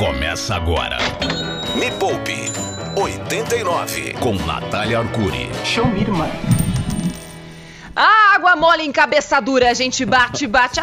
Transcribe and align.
Começa 0.00 0.56
agora. 0.56 0.96
Me 1.78 1.90
Poupe 1.90 2.50
89 2.96 4.14
com 4.14 4.32
Natália 4.46 5.00
Arcuri. 5.00 5.50
Show 5.62 5.84
me, 5.84 6.06
mano. 6.06 6.32
Água 7.94 8.56
mole 8.56 8.82
em 8.82 8.90
cabeça 8.90 9.38
dura, 9.40 9.68
a 9.68 9.74
gente 9.74 10.06
bate, 10.06 10.46
bate 10.46 10.80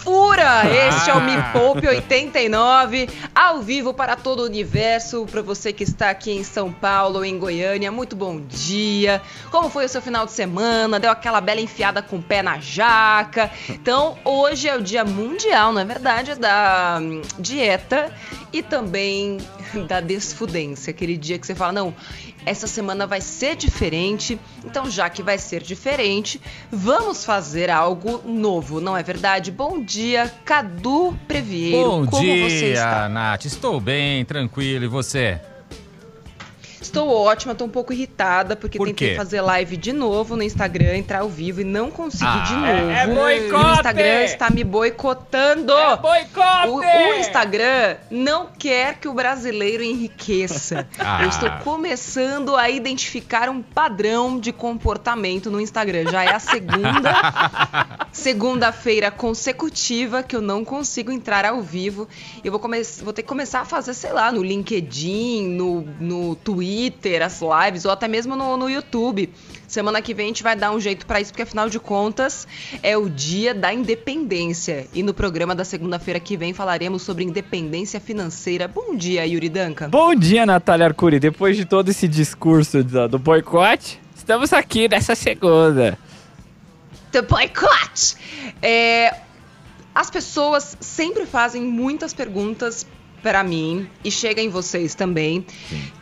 até 0.00 0.04
que 0.04 0.04
fura. 0.04 0.64
Este 0.66 1.10
é 1.10 1.14
o 1.14 1.20
Me 1.20 1.36
Poupe 1.52 1.86
89, 1.86 3.08
ao 3.34 3.60
vivo 3.60 3.92
para 3.92 4.16
todo 4.16 4.40
o 4.40 4.44
universo, 4.44 5.26
para 5.30 5.42
você 5.42 5.72
que 5.72 5.84
está 5.84 6.10
aqui 6.10 6.32
em 6.32 6.44
São 6.44 6.72
Paulo, 6.72 7.24
em 7.24 7.38
Goiânia. 7.38 7.92
Muito 7.92 8.16
bom 8.16 8.40
dia. 8.40 9.20
Como 9.50 9.68
foi 9.68 9.84
o 9.84 9.88
seu 9.88 10.02
final 10.02 10.26
de 10.26 10.32
semana? 10.32 10.98
Deu 10.98 11.10
aquela 11.10 11.40
bela 11.40 11.60
enfiada 11.60 12.02
com 12.02 12.16
o 12.16 12.22
pé 12.22 12.42
na 12.42 12.58
jaca? 12.58 13.50
Então, 13.68 14.18
hoje 14.24 14.68
é 14.68 14.76
o 14.76 14.82
Dia 14.82 15.04
Mundial, 15.04 15.72
na 15.72 15.82
é 15.82 15.84
verdade, 15.84 16.34
da 16.34 16.98
hum, 17.00 17.22
dieta 17.38 18.12
e 18.52 18.62
também 18.62 19.38
da 19.86 20.00
desfudência, 20.00 20.90
aquele 20.90 21.16
dia 21.16 21.38
que 21.38 21.46
você 21.46 21.54
fala, 21.54 21.72
não, 21.72 21.94
essa 22.44 22.66
semana 22.66 23.06
vai 23.06 23.20
ser 23.20 23.56
diferente, 23.56 24.38
então 24.64 24.90
já 24.90 25.08
que 25.10 25.22
vai 25.22 25.38
ser 25.38 25.62
diferente, 25.62 26.40
vamos 26.70 27.24
fazer 27.24 27.70
algo 27.70 28.22
novo, 28.24 28.80
não 28.80 28.96
é 28.96 29.02
verdade? 29.02 29.50
Bom 29.50 29.82
dia, 29.82 30.32
Cadu 30.44 31.16
Previeiro. 31.26 31.88
Bom 31.88 32.06
Como 32.06 32.22
dia, 32.22 32.48
você 32.48 32.72
está? 32.72 33.08
Nath. 33.08 33.44
Estou 33.44 33.80
bem, 33.80 34.24
tranquilo. 34.24 34.84
E 34.84 34.88
você? 34.88 35.40
Estou 36.90 37.08
ótima, 37.08 37.52
estou 37.52 37.68
um 37.68 37.70
pouco 37.70 37.92
irritada 37.92 38.56
porque 38.56 38.76
Por 38.76 38.88
tentei 38.88 39.10
quê? 39.10 39.14
fazer 39.16 39.40
live 39.40 39.76
de 39.76 39.92
novo 39.92 40.34
no 40.36 40.42
Instagram, 40.42 40.96
entrar 40.96 41.20
ao 41.20 41.28
vivo 41.28 41.60
e 41.60 41.64
não 41.64 41.88
consegui 41.88 42.24
Ah, 42.26 42.44
de 42.44 42.52
é- 42.54 42.56
novo. 42.80 42.90
é 42.90 43.06
boicote! 43.06 43.64
o 43.64 43.72
Instagram 43.74 44.22
está 44.24 44.50
me 44.50 44.64
boicotando. 44.64 45.72
boicote! 46.02 46.68
O, 46.68 46.76
o 46.80 47.14
Instagram 47.14 47.96
não 48.10 48.48
quer 48.58 48.96
que 48.98 49.06
o 49.06 49.14
brasileiro 49.14 49.82
enriqueça. 49.84 50.86
Ah. 50.98 51.22
Eu 51.22 51.28
estou 51.28 51.50
começando 51.64 52.54
a 52.56 52.68
identificar 52.68 53.48
um 53.48 53.62
padrão 53.62 54.38
de 54.38 54.52
comportamento 54.52 55.50
no 55.50 55.60
Instagram. 55.60 56.10
Já 56.10 56.24
é 56.24 56.34
a 56.34 56.38
segunda 56.38 57.12
segunda-feira 58.12 59.10
consecutiva 59.10 60.22
que 60.22 60.34
eu 60.36 60.40
não 60.42 60.64
consigo 60.64 61.10
entrar 61.10 61.44
ao 61.44 61.62
vivo. 61.62 62.06
Eu 62.44 62.52
vou, 62.52 62.60
vou 63.02 63.12
ter 63.12 63.22
que 63.22 63.28
começar 63.28 63.60
a 63.60 63.64
fazer, 63.64 63.94
sei 63.94 64.12
lá, 64.12 64.30
no 64.32 64.42
LinkedIn, 64.42 65.48
no, 65.48 65.82
no 66.00 66.34
Twitter, 66.36 66.79
as 67.22 67.40
lives, 67.40 67.84
ou 67.84 67.90
até 67.90 68.08
mesmo 68.08 68.36
no, 68.36 68.56
no 68.56 68.68
YouTube. 68.68 69.32
Semana 69.66 70.02
que 70.02 70.14
vem 70.14 70.26
a 70.26 70.28
gente 70.28 70.42
vai 70.42 70.56
dar 70.56 70.72
um 70.72 70.80
jeito 70.80 71.06
pra 71.06 71.20
isso, 71.20 71.32
porque 71.32 71.42
afinal 71.42 71.68
de 71.68 71.78
contas 71.78 72.46
é 72.82 72.96
o 72.96 73.08
dia 73.08 73.54
da 73.54 73.72
independência. 73.72 74.86
E 74.92 75.02
no 75.02 75.14
programa 75.14 75.54
da 75.54 75.64
segunda-feira 75.64 76.18
que 76.18 76.36
vem 76.36 76.52
falaremos 76.52 77.02
sobre 77.02 77.24
independência 77.24 78.00
financeira. 78.00 78.66
Bom 78.66 78.96
dia, 78.96 79.26
Yuri 79.26 79.48
Danca. 79.48 79.88
Bom 79.88 80.14
dia, 80.14 80.46
Natália 80.46 80.86
Arcuri. 80.86 81.20
Depois 81.20 81.56
de 81.56 81.64
todo 81.64 81.88
esse 81.88 82.08
discurso 82.08 82.82
do, 82.82 83.08
do 83.08 83.18
boicote, 83.18 84.00
estamos 84.14 84.52
aqui 84.52 84.88
nessa 84.88 85.14
segunda. 85.14 85.98
The 87.12 87.22
boycott! 87.22 88.16
É, 88.62 89.14
as 89.94 90.10
pessoas 90.10 90.76
sempre 90.80 91.26
fazem 91.26 91.62
muitas 91.62 92.14
perguntas 92.14 92.86
para 93.22 93.42
mim 93.42 93.88
e 94.04 94.10
chega 94.10 94.40
em 94.40 94.48
vocês 94.48 94.94
também. 94.94 95.44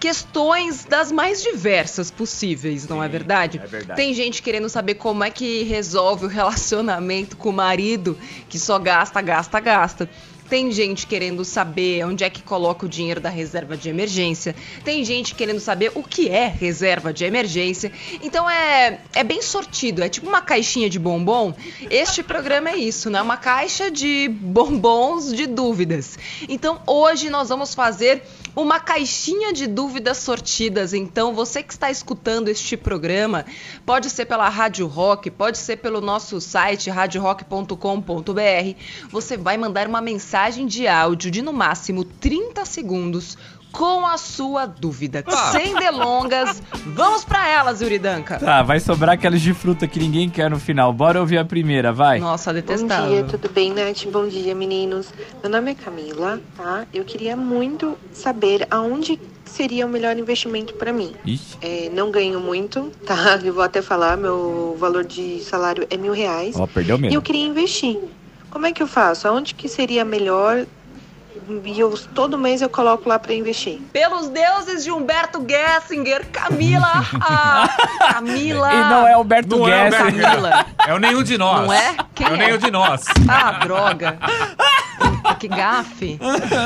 Questões 0.00 0.84
das 0.84 1.12
mais 1.12 1.42
diversas 1.42 2.10
possíveis, 2.10 2.88
não 2.88 3.02
é 3.02 3.08
verdade? 3.08 3.60
é 3.62 3.66
verdade. 3.66 4.00
Tem 4.00 4.14
gente 4.14 4.42
querendo 4.42 4.68
saber 4.68 4.94
como 4.94 5.24
é 5.24 5.30
que 5.30 5.62
resolve 5.64 6.26
o 6.26 6.28
relacionamento 6.28 7.36
com 7.36 7.50
o 7.50 7.52
marido 7.52 8.16
que 8.48 8.58
só 8.58 8.78
gasta, 8.78 9.20
gasta, 9.20 9.60
gasta. 9.60 10.10
Tem 10.48 10.70
gente 10.72 11.06
querendo 11.06 11.44
saber 11.44 12.04
onde 12.04 12.24
é 12.24 12.30
que 12.30 12.42
coloca 12.42 12.86
o 12.86 12.88
dinheiro 12.88 13.20
da 13.20 13.28
reserva 13.28 13.76
de 13.76 13.88
emergência. 13.88 14.54
Tem 14.84 15.04
gente 15.04 15.34
querendo 15.34 15.60
saber 15.60 15.92
o 15.94 16.02
que 16.02 16.28
é 16.28 16.46
reserva 16.46 17.12
de 17.12 17.24
emergência. 17.24 17.92
Então 18.22 18.48
é, 18.48 19.00
é 19.14 19.22
bem 19.22 19.42
sortido, 19.42 20.02
é 20.02 20.08
tipo 20.08 20.26
uma 20.26 20.40
caixinha 20.40 20.88
de 20.88 20.98
bombom. 20.98 21.54
Este 21.90 22.22
programa 22.22 22.70
é 22.70 22.76
isso, 22.76 23.10
né? 23.10 23.20
Uma 23.20 23.36
caixa 23.36 23.90
de 23.90 24.28
bombons 24.28 25.32
de 25.32 25.46
dúvidas. 25.46 26.18
Então 26.48 26.80
hoje 26.86 27.28
nós 27.28 27.48
vamos 27.48 27.74
fazer 27.74 28.22
uma 28.62 28.80
caixinha 28.80 29.52
de 29.52 29.68
dúvidas 29.68 30.18
sortidas. 30.18 30.92
Então 30.92 31.32
você 31.32 31.62
que 31.62 31.72
está 31.72 31.90
escutando 31.90 32.48
este 32.48 32.76
programa, 32.76 33.46
pode 33.86 34.10
ser 34.10 34.26
pela 34.26 34.48
Rádio 34.48 34.86
Rock, 34.88 35.30
pode 35.30 35.58
ser 35.58 35.76
pelo 35.76 36.00
nosso 36.00 36.40
site 36.40 36.90
radiorock.com.br. 36.90 38.74
Você 39.10 39.36
vai 39.36 39.56
mandar 39.56 39.86
uma 39.86 40.00
mensagem 40.00 40.66
de 40.66 40.88
áudio 40.88 41.30
de 41.30 41.40
no 41.40 41.52
máximo 41.52 42.02
30 42.04 42.64
segundos 42.64 43.38
com 43.72 44.06
a 44.06 44.16
sua 44.16 44.66
dúvida. 44.66 45.22
Ah. 45.26 45.52
Sem 45.52 45.74
delongas, 45.74 46.62
vamos 46.86 47.24
para 47.24 47.48
elas, 47.48 47.80
Yuri 47.80 47.98
Danca. 47.98 48.38
Tá, 48.38 48.62
vai 48.62 48.80
sobrar 48.80 49.14
aquelas 49.14 49.40
de 49.40 49.52
fruta 49.54 49.86
que 49.86 49.98
ninguém 49.98 50.28
quer 50.28 50.50
no 50.50 50.58
final. 50.58 50.92
Bora 50.92 51.20
ouvir 51.20 51.38
a 51.38 51.44
primeira, 51.44 51.92
vai. 51.92 52.18
Nossa, 52.18 52.50
Bom 52.52 52.60
dia, 52.60 52.62
detestável. 52.62 53.26
tudo 53.26 53.48
bem, 53.50 53.72
Nath? 53.72 54.04
Bom 54.10 54.26
dia, 54.26 54.54
meninos. 54.54 55.12
Meu 55.42 55.50
nome 55.50 55.72
é 55.72 55.74
Camila, 55.74 56.40
tá? 56.56 56.86
Eu 56.92 57.04
queria 57.04 57.36
muito 57.36 57.96
saber 58.12 58.66
aonde 58.70 59.20
seria 59.44 59.86
o 59.86 59.88
melhor 59.88 60.16
investimento 60.18 60.74
para 60.74 60.92
mim. 60.92 61.14
É, 61.62 61.90
não 61.94 62.10
ganho 62.10 62.40
muito, 62.40 62.90
tá? 63.06 63.38
Eu 63.44 63.54
vou 63.54 63.62
até 63.62 63.80
falar, 63.80 64.16
meu 64.16 64.76
valor 64.78 65.04
de 65.04 65.40
salário 65.42 65.86
é 65.90 65.96
mil 65.96 66.12
reais. 66.12 66.54
ó, 66.58 66.66
perdeu 66.66 66.96
E 66.96 66.98
eu 66.98 67.02
mesmo. 67.02 67.22
queria 67.22 67.46
investir. 67.46 67.98
Como 68.50 68.66
é 68.66 68.72
que 68.72 68.82
eu 68.82 68.86
faço? 68.86 69.28
Aonde 69.28 69.54
que 69.54 69.68
seria 69.68 70.04
melhor? 70.04 70.64
E 71.64 71.80
eu, 71.80 71.98
todo 72.14 72.36
mês 72.36 72.60
eu 72.60 72.68
coloco 72.68 73.08
lá 73.08 73.18
para 73.18 73.32
investir. 73.32 73.80
Pelos 73.92 74.28
deuses 74.28 74.84
de 74.84 74.90
Humberto 74.90 75.44
Gessinger, 75.48 76.26
Camila. 76.30 77.04
Ah, 77.20 77.68
Camila. 78.12 78.72
E 78.72 78.80
não 78.90 79.06
é 79.06 79.12
Alberto 79.14 79.56
Não 79.56 79.68
é 79.68 79.88
Guess. 79.88 80.00
Alberto 80.00 80.20
Camila. 80.20 80.66
É 80.86 80.94
o 80.94 80.98
nenhum 80.98 81.22
de 81.22 81.38
nós. 81.38 81.66
Não 81.66 81.72
é? 81.72 81.96
Quem 82.14 82.26
é 82.26 82.30
o 82.30 82.34
é? 82.34 82.36
nenhum 82.36 82.58
de 82.58 82.70
nós. 82.70 83.04
Ah, 83.28 83.52
droga. 83.64 84.18
Que 85.38 85.46
gafe. 85.46 86.18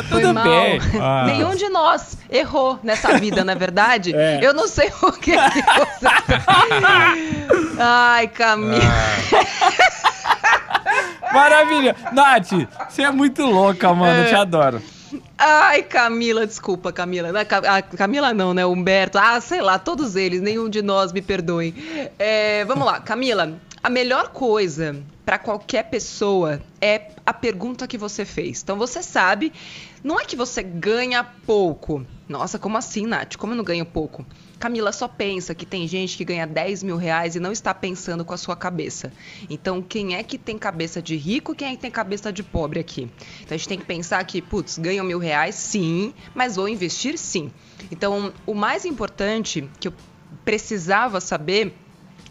Foi 0.09 0.23
Tudo 0.23 0.35
mal. 0.35 0.45
bem. 0.45 0.81
Ah. 1.01 1.25
Nenhum 1.27 1.55
de 1.55 1.69
nós 1.69 2.17
errou 2.31 2.79
nessa 2.83 3.19
vida, 3.19 3.45
não 3.45 3.53
é 3.53 3.57
verdade? 3.57 4.15
É. 4.15 4.39
Eu 4.41 4.55
não 4.55 4.67
sei 4.69 4.91
o 5.03 5.13
que, 5.13 5.33
que 5.33 5.63
você. 5.63 6.07
Ai, 7.79 8.29
Camila. 8.29 8.81
Maravilha. 11.33 11.97
Nath, 12.13 12.51
você 12.89 13.03
é 13.03 13.11
muito 13.11 13.43
louca, 13.45 13.93
mano. 13.95 14.23
Eu 14.23 14.29
te 14.29 14.35
adoro. 14.35 14.83
Ai, 15.37 15.83
Camila, 15.83 16.47
desculpa, 16.47 16.93
Camila. 16.93 17.33
Não, 17.33 17.45
Ca- 17.45 17.63
ah, 17.67 17.83
Camila 17.83 18.33
não, 18.33 18.55
né? 18.55 18.65
Humberto. 18.65 19.19
Ah, 19.19 19.41
sei 19.41 19.61
lá, 19.61 19.79
todos 19.79 20.17
eles, 20.17 20.41
nenhum 20.41 20.69
de 20.69 20.81
nós 20.83 21.13
me 21.13 21.21
perdoem. 21.21 21.75
É, 22.19 22.65
vamos 22.65 22.87
lá, 22.87 23.01
Camila. 23.01 23.53
A 23.83 23.91
melhor 23.91 24.29
coisa 24.29 24.97
para 25.25 25.39
qualquer 25.39 25.85
pessoa 25.91 26.61
é 26.81 27.09
a 27.27 27.33
pergunta 27.35 27.87
que 27.87 27.99
você 27.99 28.25
fez. 28.25 28.63
Então 28.63 28.77
você 28.77 29.03
sabe, 29.03 29.53
não 30.03 30.21
é 30.21 30.25
que 30.25 30.37
você 30.37 30.63
ganha 30.63 31.25
pouco. 31.47 32.07
Nossa, 32.29 32.59
como 32.59 32.79
assim, 32.79 33.07
Nath? 33.07 33.37
Como 33.37 33.53
eu 33.53 33.57
não 33.57 33.65
ganho 33.65 33.85
pouco? 33.85 34.25
Camila 34.63 34.93
só 34.93 35.09
pensa 35.09 35.57
que 35.57 35.67
tem 35.67 35.89
gente 35.89 36.17
que 36.17 36.25
ganha 36.25 36.47
10 36.47 36.85
mil 36.85 36.97
reais 36.97 37.35
e 37.35 37.41
não 37.41 37.51
está 37.51 37.75
pensando 37.75 38.25
com 38.25 38.33
a 38.33 38.37
sua 38.37 38.55
cabeça. 38.55 39.13
Então, 39.51 39.83
quem 39.83 40.15
é 40.15 40.23
que 40.23 40.39
tem 40.39 40.57
cabeça 40.57 41.03
de 41.03 41.17
rico 41.17 41.53
quem 41.53 41.67
é 41.67 41.71
que 41.73 41.83
tem 41.83 41.91
cabeça 41.91 42.33
de 42.33 42.45
pobre 42.45 42.79
aqui? 42.79 43.11
Então, 43.41 43.57
a 43.57 43.59
gente 43.59 43.67
tem 43.67 43.79
que 43.81 43.85
pensar 43.85 44.25
que, 44.25 44.41
putz, 44.41 44.79
ganham 44.79 45.05
mil 45.05 45.19
reais, 45.19 45.57
sim, 45.57 46.15
mas 46.33 46.55
vou 46.55 46.69
investir 46.69 47.19
sim. 47.19 47.51
Então, 47.91 48.33
o 48.47 48.55
mais 48.55 48.85
importante 48.85 49.69
que 49.81 49.89
eu 49.89 49.95
precisava 50.45 51.21
saber 51.21 51.75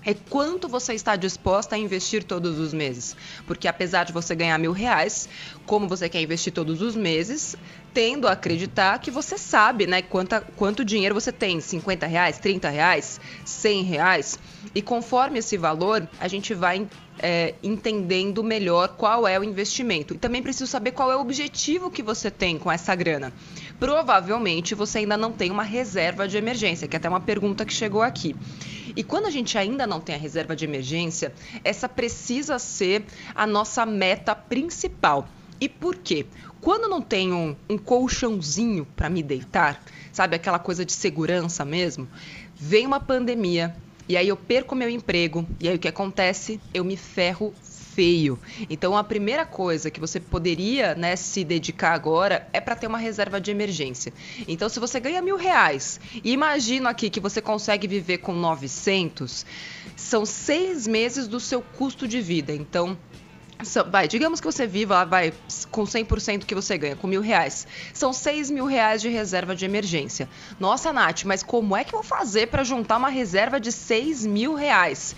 é 0.06 0.14
quanto 0.14 0.68
você 0.68 0.94
está 0.94 1.16
disposta 1.16 1.76
a 1.76 1.78
investir 1.80 2.24
todos 2.24 2.58
os 2.60 2.74
meses. 2.74 3.16
Porque 3.46 3.68
apesar 3.68 4.04
de 4.04 4.14
você 4.14 4.34
ganhar 4.36 4.58
mil 4.58 4.72
reais, 4.72 5.30
como 5.66 5.88
você 5.88 6.10
quer 6.10 6.22
investir 6.22 6.52
todos 6.52 6.82
os 6.82 6.96
meses, 6.96 7.56
tendo 7.94 8.28
a 8.28 8.32
acreditar 8.32 9.00
que 9.00 9.12
você 9.12 9.38
sabe, 9.38 9.86
né, 9.86 10.02
quanta, 10.02 10.42
quanto 10.56 10.86
dinheiro 10.86 11.14
você 11.14 11.32
tem, 11.32 11.60
50 11.60 12.08
reais, 12.08 12.40
30 12.40 12.70
reais, 12.70 13.20
100 13.46 13.84
reais. 13.84 14.40
E 14.74 14.82
conforme 14.82 15.40
esse 15.40 15.58
valor, 15.58 16.08
a 16.20 16.28
gente 16.28 16.54
vai 16.54 16.88
é, 17.22 17.54
entendendo 17.62 18.44
melhor 18.44 18.90
qual 18.98 19.28
é 19.28 19.40
o 19.40 19.44
investimento. 19.44 20.14
E 20.14 20.18
também 20.18 20.42
preciso 20.42 20.70
saber 20.70 20.92
qual 20.92 21.12
é 21.12 21.16
o 21.16 21.22
objetivo 21.22 21.92
que 21.92 22.02
você 22.02 22.32
tem 22.32 22.58
com 22.58 22.72
essa 22.72 22.96
grana. 22.96 23.32
Provavelmente 23.80 24.74
você 24.74 25.00
ainda 25.00 25.16
não 25.16 25.32
tem 25.32 25.52
uma 25.52 25.64
reserva 25.64 26.28
de 26.28 26.38
emergência, 26.38 26.88
que 26.88 26.96
é 26.96 26.98
até 26.98 27.08
uma 27.08 27.20
pergunta 27.20 27.66
que 27.66 27.74
chegou 27.74 28.02
aqui. 28.02 28.36
E 28.96 29.04
quando 29.04 29.28
a 29.28 29.30
gente 29.30 29.58
ainda 29.58 29.86
não 29.86 30.02
tem 30.02 30.16
a 30.16 30.18
reserva 30.18 30.56
de 30.56 30.66
emergência, 30.66 31.34
essa 31.64 31.88
precisa 31.88 32.58
ser 32.58 33.06
a 33.36 33.46
nossa 33.46 33.86
meta 33.86 34.36
principal. 34.36 35.28
E 35.60 35.70
por 35.70 35.96
quê? 35.96 36.26
Quando 36.60 36.90
não 36.90 37.02
tenho 37.02 37.36
um, 37.36 37.56
um 37.70 37.78
colchãozinho 37.78 38.86
para 38.96 39.10
me 39.10 39.22
deitar, 39.22 39.82
sabe 40.12 40.36
aquela 40.36 40.60
coisa 40.60 40.84
de 40.84 40.92
segurança 40.92 41.64
mesmo, 41.64 42.08
vem 42.56 42.86
uma 42.86 43.00
pandemia 43.00 43.76
e 44.12 44.18
aí 44.18 44.28
eu 44.28 44.36
perco 44.36 44.76
meu 44.76 44.90
emprego 44.90 45.48
e 45.58 45.70
aí 45.70 45.76
o 45.78 45.80
que 45.80 45.88
acontece? 45.88 46.60
Eu 46.74 46.84
me 46.84 46.98
ferro 46.98 47.54
feio. 47.96 48.38
Então 48.70 48.98
a 48.98 49.06
primeira 49.06 49.46
coisa 49.46 49.90
que 49.90 50.02
você 50.02 50.20
poderia 50.20 50.94
né, 50.96 51.16
se 51.16 51.46
dedicar 51.46 51.94
agora 51.94 52.46
é 52.52 52.60
para 52.60 52.76
ter 52.76 52.88
uma 52.88 52.98
reserva 52.98 53.40
de 53.40 53.52
emergência. 53.52 54.14
Então 54.50 54.68
se 54.68 54.82
você 54.82 55.00
ganha 55.00 55.22
mil 55.22 55.38
reais 55.38 55.98
e 56.26 56.34
imagino 56.34 56.90
aqui 56.90 57.10
que 57.10 57.22
você 57.22 57.42
consegue 57.42 57.88
viver 57.88 58.18
com 58.18 58.34
900, 58.34 59.46
são 59.96 60.26
seis 60.26 60.86
meses 60.86 61.26
do 61.26 61.40
seu 61.40 61.62
custo 61.62 62.06
de 62.06 62.20
vida. 62.20 62.54
Então 62.54 62.98
Vai, 63.90 64.08
digamos 64.08 64.40
que 64.40 64.46
você 64.46 64.66
viva 64.66 65.06
vai, 65.06 65.34
com 65.70 65.84
100% 65.84 66.46
que 66.46 66.56
você 66.56 66.78
ganha, 66.78 66.96
com 66.96 67.08
mil 67.08 67.22
reais. 67.22 67.68
São 67.94 68.12
6 68.12 68.50
mil 68.50 68.66
reais 68.66 69.02
de 69.02 69.10
reserva 69.10 69.56
de 69.56 69.66
emergência. 69.66 70.28
Nossa, 70.60 70.92
Nath, 70.92 71.24
mas 71.26 71.44
como 71.44 71.76
é 71.76 71.84
que 71.84 71.94
eu 71.94 72.02
vou 72.02 72.08
fazer 72.08 72.48
para 72.48 72.64
juntar 72.64 72.98
uma 72.98 73.10
reserva 73.10 73.60
de 73.60 73.72
6 73.72 74.26
mil 74.26 74.54
reais? 74.54 75.16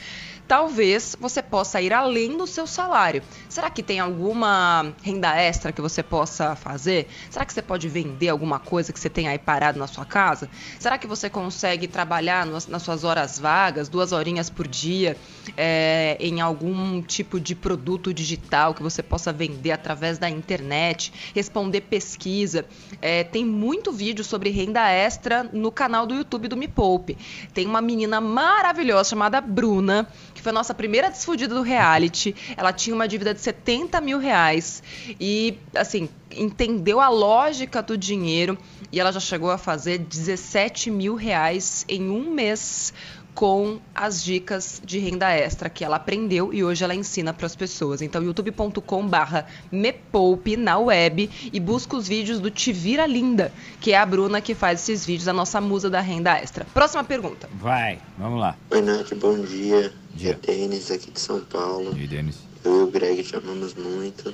Talvez 0.47 1.15
você 1.19 1.41
possa 1.41 1.81
ir 1.81 1.93
além 1.93 2.37
do 2.37 2.45
seu 2.45 2.67
salário. 2.67 3.21
Será 3.49 3.69
que 3.69 3.83
tem 3.83 3.99
alguma 3.99 4.93
renda 5.01 5.35
extra 5.35 5.71
que 5.71 5.81
você 5.81 6.03
possa 6.03 6.55
fazer? 6.55 7.07
Será 7.29 7.45
que 7.45 7.53
você 7.53 7.61
pode 7.61 7.87
vender 7.87 8.29
alguma 8.29 8.59
coisa 8.59 8.91
que 8.91 8.99
você 8.99 9.09
tem 9.09 9.27
aí 9.27 9.39
parado 9.39 9.79
na 9.79 9.87
sua 9.87 10.05
casa? 10.05 10.49
Será 10.79 10.97
que 10.97 11.07
você 11.07 11.29
consegue 11.29 11.87
trabalhar 11.87 12.45
nas 12.45 12.81
suas 12.81 13.03
horas 13.03 13.39
vagas, 13.39 13.89
duas 13.89 14.11
horinhas 14.11 14.49
por 14.49 14.67
dia, 14.67 15.17
é, 15.57 16.17
em 16.19 16.41
algum 16.41 17.01
tipo 17.01 17.39
de 17.39 17.55
produto 17.55 18.13
digital 18.13 18.73
que 18.73 18.83
você 18.83 19.01
possa 19.01 19.31
vender 19.31 19.71
através 19.71 20.17
da 20.17 20.29
internet, 20.29 21.13
responder 21.33 21.81
pesquisa? 21.81 22.65
É, 23.01 23.23
tem 23.23 23.45
muito 23.45 23.91
vídeo 23.91 24.23
sobre 24.23 24.49
renda 24.49 24.89
extra 24.89 25.43
no 25.43 25.71
canal 25.71 26.05
do 26.05 26.13
YouTube 26.13 26.47
do 26.47 26.57
Me 26.57 26.67
Poupe. 26.67 27.17
Tem 27.53 27.65
uma 27.65 27.81
menina 27.81 28.19
maravilhosa 28.19 29.09
chamada 29.09 29.39
Bruna 29.41 30.07
foi 30.43 30.51
a 30.51 30.53
nossa 30.53 30.73
primeira 30.73 31.09
desfudida 31.09 31.55
do 31.55 31.61
reality. 31.61 32.35
Ela 32.57 32.73
tinha 32.73 32.93
uma 32.93 33.07
dívida 33.07 33.33
de 33.33 33.39
70 33.39 34.01
mil 34.01 34.19
reais. 34.19 34.83
E, 35.19 35.57
assim, 35.73 36.09
entendeu 36.35 36.99
a 36.99 37.07
lógica 37.07 37.81
do 37.81 37.97
dinheiro. 37.97 38.57
E 38.91 38.99
ela 38.99 39.11
já 39.11 39.21
chegou 39.21 39.49
a 39.49 39.57
fazer 39.57 39.97
17 39.99 40.91
mil 40.91 41.15
reais 41.15 41.85
em 41.87 42.09
um 42.09 42.29
mês 42.29 42.93
com 43.33 43.79
as 43.93 44.23
dicas 44.23 44.81
de 44.85 44.99
renda 44.99 45.29
extra 45.31 45.69
que 45.69 45.83
ela 45.83 45.95
aprendeu 45.95 46.53
e 46.53 46.63
hoje 46.63 46.83
ela 46.83 46.93
ensina 46.93 47.33
para 47.33 47.45
as 47.45 47.55
pessoas. 47.55 48.01
Então, 48.01 48.21
youtube.com/barra 48.23 49.47
mepoupe 49.71 50.55
na 50.55 50.77
web 50.77 51.29
e 51.51 51.59
busca 51.59 51.95
os 51.95 52.07
vídeos 52.07 52.39
do 52.39 52.51
Te 52.51 52.71
Vira 52.71 53.05
Linda, 53.05 53.51
que 53.79 53.91
é 53.91 53.97
a 53.97 54.05
Bruna 54.05 54.41
que 54.41 54.53
faz 54.53 54.81
esses 54.81 55.05
vídeos, 55.05 55.27
a 55.27 55.33
nossa 55.33 55.59
musa 55.59 55.89
da 55.89 55.99
renda 55.99 56.37
extra. 56.37 56.65
Próxima 56.73 57.03
pergunta. 57.03 57.49
Vai, 57.59 57.99
vamos 58.17 58.39
lá. 58.39 58.55
Oi, 58.69 58.81
Nath, 58.81 59.13
bom 59.15 59.39
dia. 59.41 59.91
Dia. 60.13 60.39
É 60.43 60.51
Denis 60.51 60.91
aqui 60.91 61.09
de 61.09 61.19
São 61.19 61.41
Paulo. 61.41 61.97
E 61.97 62.07
Denis? 62.07 62.37
Eu 62.63 62.81
e 62.81 62.83
o 62.83 62.87
Greg 62.87 63.23
te 63.23 63.35
amamos 63.35 63.73
muito. 63.73 64.33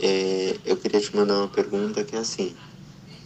É, 0.00 0.56
eu 0.64 0.76
queria 0.76 1.00
te 1.00 1.14
mandar 1.16 1.38
uma 1.38 1.48
pergunta 1.48 2.04
que 2.04 2.14
é 2.14 2.18
assim. 2.18 2.54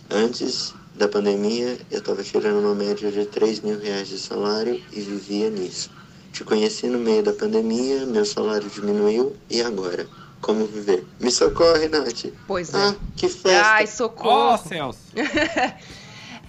Antes 0.08 0.75
da 0.94 1.08
pandemia, 1.08 1.78
eu 1.90 1.98
estava 1.98 2.22
tirando 2.22 2.60
uma 2.60 2.74
média 2.74 3.10
de 3.10 3.24
3 3.26 3.60
mil 3.60 3.78
reais 3.78 4.08
de 4.08 4.18
salário 4.18 4.80
e 4.92 5.00
vivia 5.00 5.50
nisso. 5.50 5.90
Te 6.32 6.44
conheci 6.44 6.86
no 6.86 6.98
meio 6.98 7.22
da 7.22 7.32
pandemia, 7.32 8.06
meu 8.06 8.24
salário 8.24 8.68
diminuiu 8.68 9.36
e 9.50 9.60
agora? 9.62 10.06
Como 10.40 10.66
viver? 10.66 11.06
Me 11.20 11.30
socorre, 11.30 11.88
Nath. 11.88 12.32
Pois 12.46 12.74
é. 12.74 12.76
Ah, 12.76 12.94
que 13.16 13.28
festa. 13.28 13.72
Ai, 13.72 13.86
socorro. 13.86 14.54
Ó, 14.54 14.56
Celso. 14.56 15.00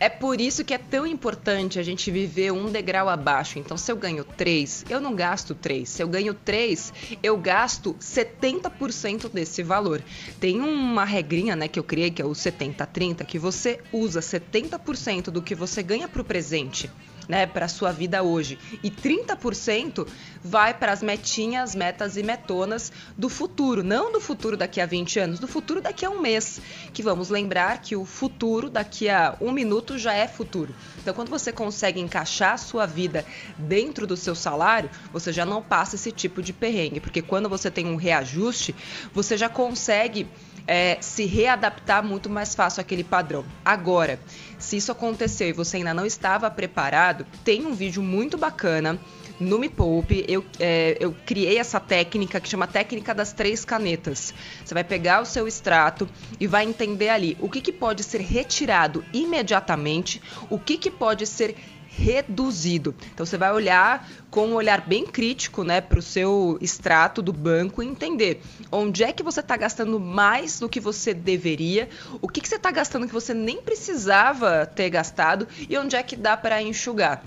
É 0.04 0.10
por 0.10 0.42
isso 0.42 0.66
que 0.66 0.74
é 0.74 0.78
tão 0.78 1.08
importante 1.08 1.80
a 1.80 1.82
gente 1.82 2.12
viver 2.12 2.52
um 2.52 2.70
degrau 2.70 3.08
abaixo. 3.08 3.58
Então, 3.58 3.78
se 3.78 3.90
eu 3.90 3.96
ganho 3.96 4.26
3, 4.26 4.88
eu 4.90 5.00
não 5.00 5.16
gasto 5.16 5.56
3. 5.56 5.88
Se 5.88 6.04
eu 6.04 6.10
ganho 6.10 6.34
3, 6.34 6.92
eu 7.24 7.38
gasto 7.38 7.96
70% 8.02 9.32
desse 9.32 9.64
valor. 9.64 10.04
Tem 10.42 10.60
uma 10.60 11.06
regrinha, 11.06 11.56
né, 11.56 11.70
que 11.70 11.80
eu 11.80 11.86
criei, 11.86 12.12
que 12.12 12.22
é 12.22 12.26
o 12.26 12.32
70-30, 12.32 13.24
que 13.24 13.40
você 13.40 13.80
usa 13.94 14.20
70% 14.20 15.32
do 15.32 15.42
que 15.42 15.56
você 15.56 15.82
ganha 15.82 16.10
para 16.10 16.22
o 16.22 16.26
presente 16.26 16.92
né, 17.28 17.46
para 17.46 17.68
sua 17.68 17.92
vida 17.92 18.24
hoje. 18.24 18.58
E 18.84 18.90
30% 18.90 20.08
vai 20.44 20.74
para 20.74 20.92
as 20.92 21.02
metinhas, 21.02 21.76
metas 21.76 22.18
e 22.18 22.24
metonas 22.24 22.92
do 23.18 23.30
futuro, 23.30 23.84
não 23.84 24.12
do 24.12 24.20
futuro 24.20 24.58
daqui 24.58 24.82
a 24.82 24.86
20 24.86 25.20
anos, 25.20 25.40
do 25.40 25.48
futuro 25.48 25.82
daqui 25.82 26.06
a 26.06 26.10
um 26.10 26.22
mês. 26.22 26.60
Que 26.94 27.02
vamos 27.02 27.30
lembrar 27.30 27.82
que 27.82 27.96
o 27.96 28.06
futuro 28.06 28.70
daqui 28.70 29.10
a 29.10 29.36
um 29.40 29.52
minuto 29.52 29.98
já 29.98 30.14
é 30.14 30.28
futuro. 30.28 30.74
Então, 30.98 31.14
quando 31.14 31.30
você 31.30 31.52
consegue 31.52 32.00
encaixar 32.00 32.54
a 32.54 32.58
sua 32.58 32.86
vida 32.86 33.26
dentro 33.58 34.06
do 34.06 34.18
seu 34.18 34.36
salário, 34.36 34.90
você 35.12 35.32
já 35.32 35.46
não 35.46 35.62
passa 35.62 35.96
esse 35.96 36.12
tipo 36.12 36.42
de 36.42 36.54
perrengue, 36.54 37.00
porque 37.00 37.22
quando 37.22 37.50
você 37.50 37.70
tem 37.70 37.86
um 37.86 37.96
reajuste, 37.96 38.76
você 39.14 39.38
já 39.38 39.50
consegue 39.50 40.28
é, 40.68 40.98
se 41.02 41.26
readaptar 41.26 42.04
muito 42.04 42.30
mais 42.30 42.56
fácil 42.56 42.82
àquele 42.82 43.04
padrão. 43.04 43.46
Agora, 43.64 44.20
se 44.58 44.78
isso 44.78 44.92
aconteceu 44.92 45.50
e 45.50 45.54
você 45.54 45.78
ainda 45.78 45.94
não 45.94 46.06
estava 46.06 46.50
preparado, 46.50 47.13
tem 47.44 47.66
um 47.66 47.74
vídeo 47.74 48.02
muito 48.02 48.38
bacana 48.38 49.00
no 49.40 49.58
Me 49.60 49.68
Poupe, 49.68 50.24
eu, 50.28 50.46
é, 50.60 50.98
eu 51.00 51.16
criei 51.26 51.58
essa 51.58 51.80
técnica 51.80 52.40
que 52.40 52.48
chama 52.48 52.68
técnica 52.68 53.14
das 53.14 53.34
três 53.34 53.66
canetas. 53.66 54.34
Você 54.64 54.74
vai 54.74 54.84
pegar 54.84 55.22
o 55.22 55.26
seu 55.26 55.48
extrato 55.48 56.08
e 56.40 56.48
vai 56.48 56.66
entender 56.66 57.10
ali 57.10 57.38
o 57.40 57.50
que, 57.50 57.60
que 57.60 57.72
pode 57.72 58.04
ser 58.04 58.22
retirado 58.22 59.04
imediatamente, 59.12 60.22
o 60.50 60.60
que, 60.60 60.78
que 60.78 60.92
pode 60.92 61.26
ser 61.26 61.56
reduzido. 61.96 62.96
Então 63.14 63.26
você 63.26 63.38
vai 63.38 63.52
olhar 63.52 64.10
com 64.32 64.48
um 64.48 64.54
olhar 64.56 64.82
bem 64.82 65.06
crítico, 65.06 65.64
né, 65.64 65.80
para 65.80 66.00
o 66.00 66.02
seu 66.02 66.58
extrato 66.60 67.22
do 67.22 67.32
banco 67.32 67.84
e 67.84 67.88
entender 67.88 68.42
onde 68.72 69.04
é 69.04 69.14
que 69.14 69.22
você 69.22 69.42
está 69.42 69.56
gastando 69.56 70.00
mais 70.00 70.60
do 70.60 70.68
que 70.68 70.80
você 70.80 71.14
deveria, 71.14 71.88
o 72.22 72.28
que, 72.28 72.42
que 72.42 72.50
você 72.50 72.56
está 72.56 72.72
gastando 72.72 73.08
que 73.08 73.14
você 73.14 73.34
nem 73.34 73.62
precisava 73.62 74.66
ter 74.66 74.90
gastado 74.90 75.48
e 75.70 75.78
onde 75.78 75.96
é 75.96 76.02
que 76.02 76.16
dá 76.16 76.36
para 76.36 76.62
enxugar. 76.62 77.24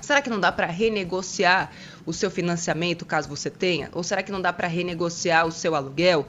Será 0.00 0.22
que 0.22 0.30
não 0.30 0.40
dá 0.40 0.50
para 0.50 0.66
renegociar 0.66 1.70
o 2.06 2.12
seu 2.12 2.30
financiamento, 2.30 3.04
caso 3.04 3.28
você 3.28 3.50
tenha? 3.50 3.90
Ou 3.92 4.02
será 4.02 4.22
que 4.22 4.32
não 4.32 4.40
dá 4.40 4.52
para 4.52 4.66
renegociar 4.66 5.46
o 5.46 5.52
seu 5.52 5.74
aluguel? 5.74 6.26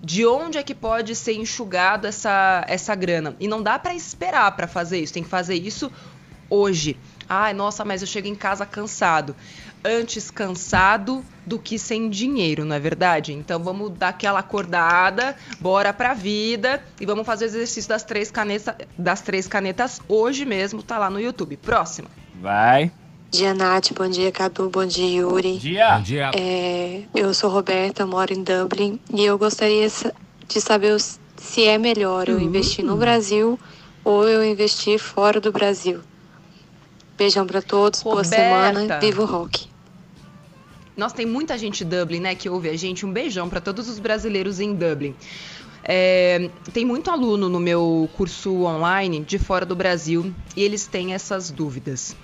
De 0.00 0.26
onde 0.26 0.58
é 0.58 0.62
que 0.62 0.74
pode 0.74 1.16
ser 1.16 1.32
enxugado 1.32 2.06
essa, 2.06 2.64
essa 2.68 2.94
grana? 2.94 3.34
E 3.40 3.48
não 3.48 3.62
dá 3.62 3.78
para 3.78 3.94
esperar 3.94 4.54
para 4.54 4.68
fazer 4.68 5.00
isso, 5.00 5.14
tem 5.14 5.22
que 5.22 5.28
fazer 5.28 5.54
isso 5.54 5.90
hoje. 6.50 6.96
Ai, 7.28 7.52
nossa, 7.52 7.84
mas 7.84 8.02
eu 8.02 8.06
chego 8.06 8.28
em 8.28 8.34
casa 8.34 8.66
cansado. 8.66 9.34
Antes 9.84 10.30
cansado 10.30 11.24
do 11.44 11.58
que 11.58 11.78
sem 11.78 12.08
dinheiro, 12.08 12.64
não 12.64 12.74
é 12.74 12.80
verdade? 12.80 13.32
Então 13.32 13.62
vamos 13.62 13.90
dar 13.90 14.08
aquela 14.08 14.38
acordada, 14.40 15.36
bora 15.60 15.92
pra 15.92 16.14
vida 16.14 16.82
e 17.00 17.04
vamos 17.04 17.26
fazer 17.26 17.44
o 17.44 17.48
exercício 17.48 17.88
das 17.88 18.02
três 18.02 18.30
canetas, 18.30 18.74
das 18.96 19.20
três 19.20 19.46
canetas 19.46 20.00
hoje 20.08 20.44
mesmo, 20.44 20.82
tá 20.82 20.98
lá 20.98 21.10
no 21.10 21.20
YouTube. 21.20 21.56
Próxima. 21.58 22.08
Vai. 22.40 22.86
Bom 22.86 22.92
dia, 23.38 23.52
Nath. 23.52 23.92
Bom 23.92 24.08
dia, 24.08 24.30
Cadu. 24.30 24.70
Bom 24.70 24.86
dia, 24.86 25.20
Yuri. 25.20 25.58
Dia. 25.58 25.96
Bom 25.96 26.02
dia. 26.02 26.30
É, 26.34 27.02
eu 27.14 27.34
sou 27.34 27.50
Roberta, 27.50 28.06
moro 28.06 28.32
em 28.32 28.42
Dublin 28.42 29.00
e 29.12 29.24
eu 29.24 29.36
gostaria 29.36 29.88
de 30.48 30.60
saber 30.60 30.96
se 31.00 31.64
é 31.64 31.76
melhor 31.76 32.28
eu 32.28 32.40
investir 32.40 32.84
no 32.84 32.96
Brasil 32.96 33.58
ou 34.04 34.28
eu 34.28 34.44
investir 34.44 34.98
fora 34.98 35.40
do 35.40 35.50
Brasil. 35.50 36.00
Beijão 37.16 37.46
pra 37.46 37.62
todos, 37.62 38.02
boa 38.02 38.22
Roberta. 38.22 38.36
semana, 38.36 39.00
viva 39.00 39.22
o 39.22 39.24
rock. 39.24 39.68
Nossa, 40.96 41.14
tem 41.14 41.26
muita 41.26 41.58
gente 41.58 41.84
em 41.84 41.86
Dublin, 41.86 42.20
né, 42.20 42.34
que 42.34 42.48
ouve 42.48 42.68
a 42.68 42.76
gente. 42.76 43.04
Um 43.04 43.12
beijão 43.12 43.48
para 43.48 43.60
todos 43.60 43.88
os 43.88 43.98
brasileiros 43.98 44.60
em 44.60 44.74
Dublin. 44.74 45.14
É, 45.82 46.50
tem 46.72 46.84
muito 46.84 47.10
aluno 47.10 47.48
no 47.48 47.60
meu 47.60 48.08
curso 48.16 48.64
online 48.64 49.20
de 49.20 49.38
fora 49.38 49.66
do 49.66 49.76
Brasil 49.76 50.34
e 50.56 50.62
eles 50.62 50.86
têm 50.86 51.12
essas 51.12 51.50
dúvidas. 51.50 52.16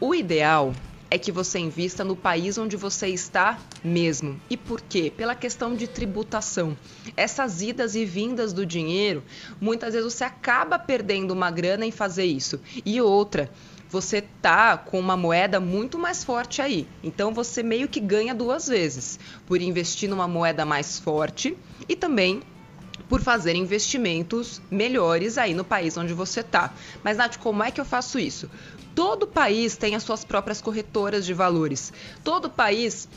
O 0.00 0.14
ideal 0.14 0.72
é 1.10 1.18
que 1.18 1.32
você 1.32 1.58
invista 1.58 2.04
no 2.04 2.14
país 2.14 2.58
onde 2.58 2.76
você 2.76 3.08
está 3.08 3.58
mesmo. 3.82 4.40
E 4.48 4.56
por 4.56 4.80
quê? 4.80 5.12
Pela 5.16 5.34
questão 5.34 5.74
de 5.74 5.86
tributação. 5.86 6.76
Essas 7.16 7.62
idas 7.62 7.94
e 7.94 8.04
vindas 8.04 8.52
do 8.52 8.64
dinheiro, 8.66 9.22
muitas 9.60 9.94
vezes 9.94 10.12
você 10.12 10.24
acaba 10.24 10.78
perdendo 10.78 11.32
uma 11.32 11.50
grana 11.50 11.86
em 11.86 11.90
fazer 11.90 12.24
isso. 12.24 12.60
E 12.84 13.00
outra, 13.00 13.50
você 13.94 14.22
tá 14.42 14.76
com 14.76 14.98
uma 14.98 15.16
moeda 15.16 15.60
muito 15.60 15.96
mais 15.96 16.24
forte 16.24 16.60
aí. 16.60 16.84
Então 17.00 17.32
você 17.32 17.62
meio 17.62 17.86
que 17.86 18.00
ganha 18.00 18.34
duas 18.34 18.66
vezes, 18.66 19.20
por 19.46 19.62
investir 19.62 20.10
numa 20.10 20.26
moeda 20.26 20.64
mais 20.64 20.98
forte 20.98 21.56
e 21.88 21.94
também 21.94 22.42
por 23.08 23.20
fazer 23.20 23.54
investimentos 23.54 24.60
melhores 24.68 25.38
aí 25.38 25.54
no 25.54 25.64
país 25.64 25.96
onde 25.96 26.12
você 26.12 26.42
tá. 26.42 26.74
Mas 27.04 27.16
Nath, 27.16 27.36
como 27.36 27.62
é 27.62 27.70
que 27.70 27.80
eu 27.80 27.84
faço 27.84 28.18
isso? 28.18 28.50
Todo 28.96 29.28
país 29.28 29.76
tem 29.76 29.94
as 29.94 30.02
suas 30.02 30.24
próprias 30.24 30.60
corretoras 30.60 31.24
de 31.24 31.32
valores. 31.32 31.92
Todo 32.24 32.50
país 32.50 33.08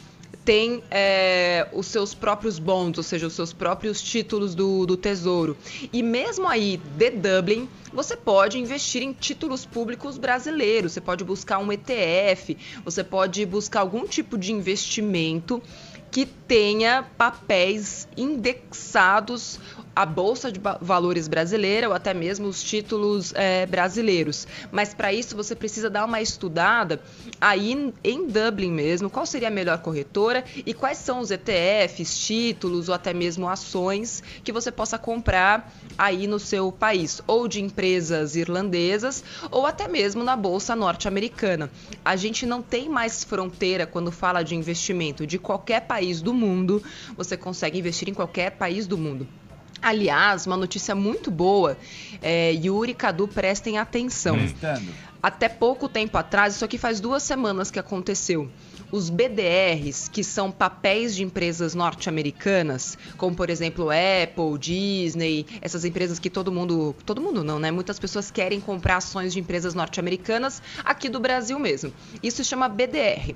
tem 0.47 0.81
é, 0.89 1.67
os 1.73 1.87
seus 1.87 2.13
próprios 2.13 2.57
bonds, 2.57 2.97
ou 2.97 3.03
seja, 3.03 3.27
os 3.27 3.33
seus 3.33 3.51
próprios 3.51 4.01
títulos 4.01 4.55
do, 4.55 4.85
do 4.85 4.95
tesouro. 4.95 5.57
E 5.91 6.01
mesmo 6.01 6.47
aí 6.47 6.77
de 6.77 7.09
Dublin, 7.09 7.67
você 7.91 8.15
pode 8.15 8.57
investir 8.57 9.03
em 9.03 9.11
títulos 9.11 9.65
públicos 9.65 10.17
brasileiros, 10.17 10.93
você 10.93 11.01
pode 11.01 11.25
buscar 11.25 11.57
um 11.57 11.69
ETF, 11.69 12.57
você 12.85 13.03
pode 13.03 13.45
buscar 13.45 13.81
algum 13.81 14.07
tipo 14.07 14.37
de 14.37 14.53
investimento 14.53 15.61
que 16.09 16.25
tenha 16.25 17.03
papéis 17.17 18.07
indexados 18.15 19.59
à 19.97 20.05
Bolsa 20.05 20.51
de 20.51 20.61
Valores 20.79 21.27
brasileira 21.27 21.87
ou 21.87 21.93
até 21.95 22.13
mesmo 22.13 22.47
os 22.47 22.61
títulos 22.61 23.33
é, 23.33 23.65
brasileiros. 23.65 24.47
Mas 24.71 24.93
para 24.93 25.11
isso 25.11 25.35
você 25.35 25.55
precisa 25.55 25.89
dar 25.89 26.05
uma 26.05 26.21
estudada 26.21 27.01
aí 27.41 27.91
em 28.03 28.27
Dublin 28.27 28.71
mesmo, 28.71 29.09
qual 29.09 29.25
seria 29.25 29.47
a 29.47 29.51
melhor 29.51 29.79
corretora 29.79 30.43
e 30.55 30.71
quais 30.71 30.99
são 30.99 31.19
os 31.19 31.31
ETFs, 31.31 32.15
títulos 32.19 32.89
ou 32.89 32.93
até 32.93 33.11
mesmo 33.11 33.49
ações 33.49 34.21
que 34.43 34.51
você 34.51 34.71
possa 34.71 34.99
comprar 34.99 35.73
aí 35.97 36.27
no 36.27 36.37
seu 36.37 36.71
país, 36.71 37.19
ou 37.25 37.47
de 37.47 37.59
empresas 37.59 38.35
irlandesas 38.35 39.23
ou 39.49 39.65
até 39.65 39.87
mesmo 39.87 40.23
na 40.23 40.35
Bolsa 40.35 40.75
norte-americana. 40.75 41.71
A 42.05 42.15
gente 42.15 42.45
não 42.45 42.61
tem 42.61 42.87
mais 42.87 43.23
fronteira 43.23 43.87
quando 43.87 44.11
fala 44.11 44.43
de 44.43 44.53
investimento 44.53 45.25
de 45.25 45.39
qualquer 45.39 45.87
país 45.87 46.21
do 46.21 46.35
mundo, 46.35 46.83
você 47.15 47.35
consegue 47.35 47.79
investir 47.79 48.07
em 48.07 48.13
qualquer 48.13 48.51
país 48.51 48.85
do 48.85 48.95
mundo. 48.95 49.27
Aliás, 49.81 50.45
uma 50.47 50.57
notícia 50.57 50.95
muito 50.95 51.29
boa, 51.29 51.77
é, 52.21 52.51
Yuri 52.51 52.91
e 52.91 52.95
Cadu, 52.95 53.27
prestem 53.27 53.77
atenção. 53.77 54.35
Hum. 54.35 54.87
Até 55.21 55.49
pouco 55.49 55.89
tempo 55.89 56.17
atrás, 56.17 56.55
isso 56.55 56.65
aqui 56.65 56.77
faz 56.77 56.99
duas 56.99 57.23
semanas 57.23 57.71
que 57.71 57.79
aconteceu 57.79 58.49
os 58.91 59.09
BDRs, 59.09 60.09
que 60.09 60.23
são 60.23 60.51
papéis 60.51 61.15
de 61.15 61.23
empresas 61.23 61.75
norte-americanas, 61.75 62.97
como 63.17 63.35
por 63.35 63.49
exemplo 63.49 63.89
Apple, 63.89 64.57
Disney, 64.57 65.45
essas 65.61 65.83
empresas 65.83 66.19
que 66.19 66.29
todo 66.29 66.51
mundo, 66.51 66.95
todo 67.05 67.21
mundo 67.21 67.43
não, 67.43 67.59
né? 67.59 67.71
Muitas 67.71 67.99
pessoas 67.99 68.31
querem 68.31 68.59
comprar 68.59 68.97
ações 68.97 69.33
de 69.33 69.39
empresas 69.39 69.73
norte-americanas 69.73 70.61
aqui 70.83 71.09
do 71.09 71.19
Brasil 71.19 71.59
mesmo. 71.59 71.91
Isso 72.23 72.37
se 72.37 72.45
chama 72.45 72.69
BDR. 72.69 73.35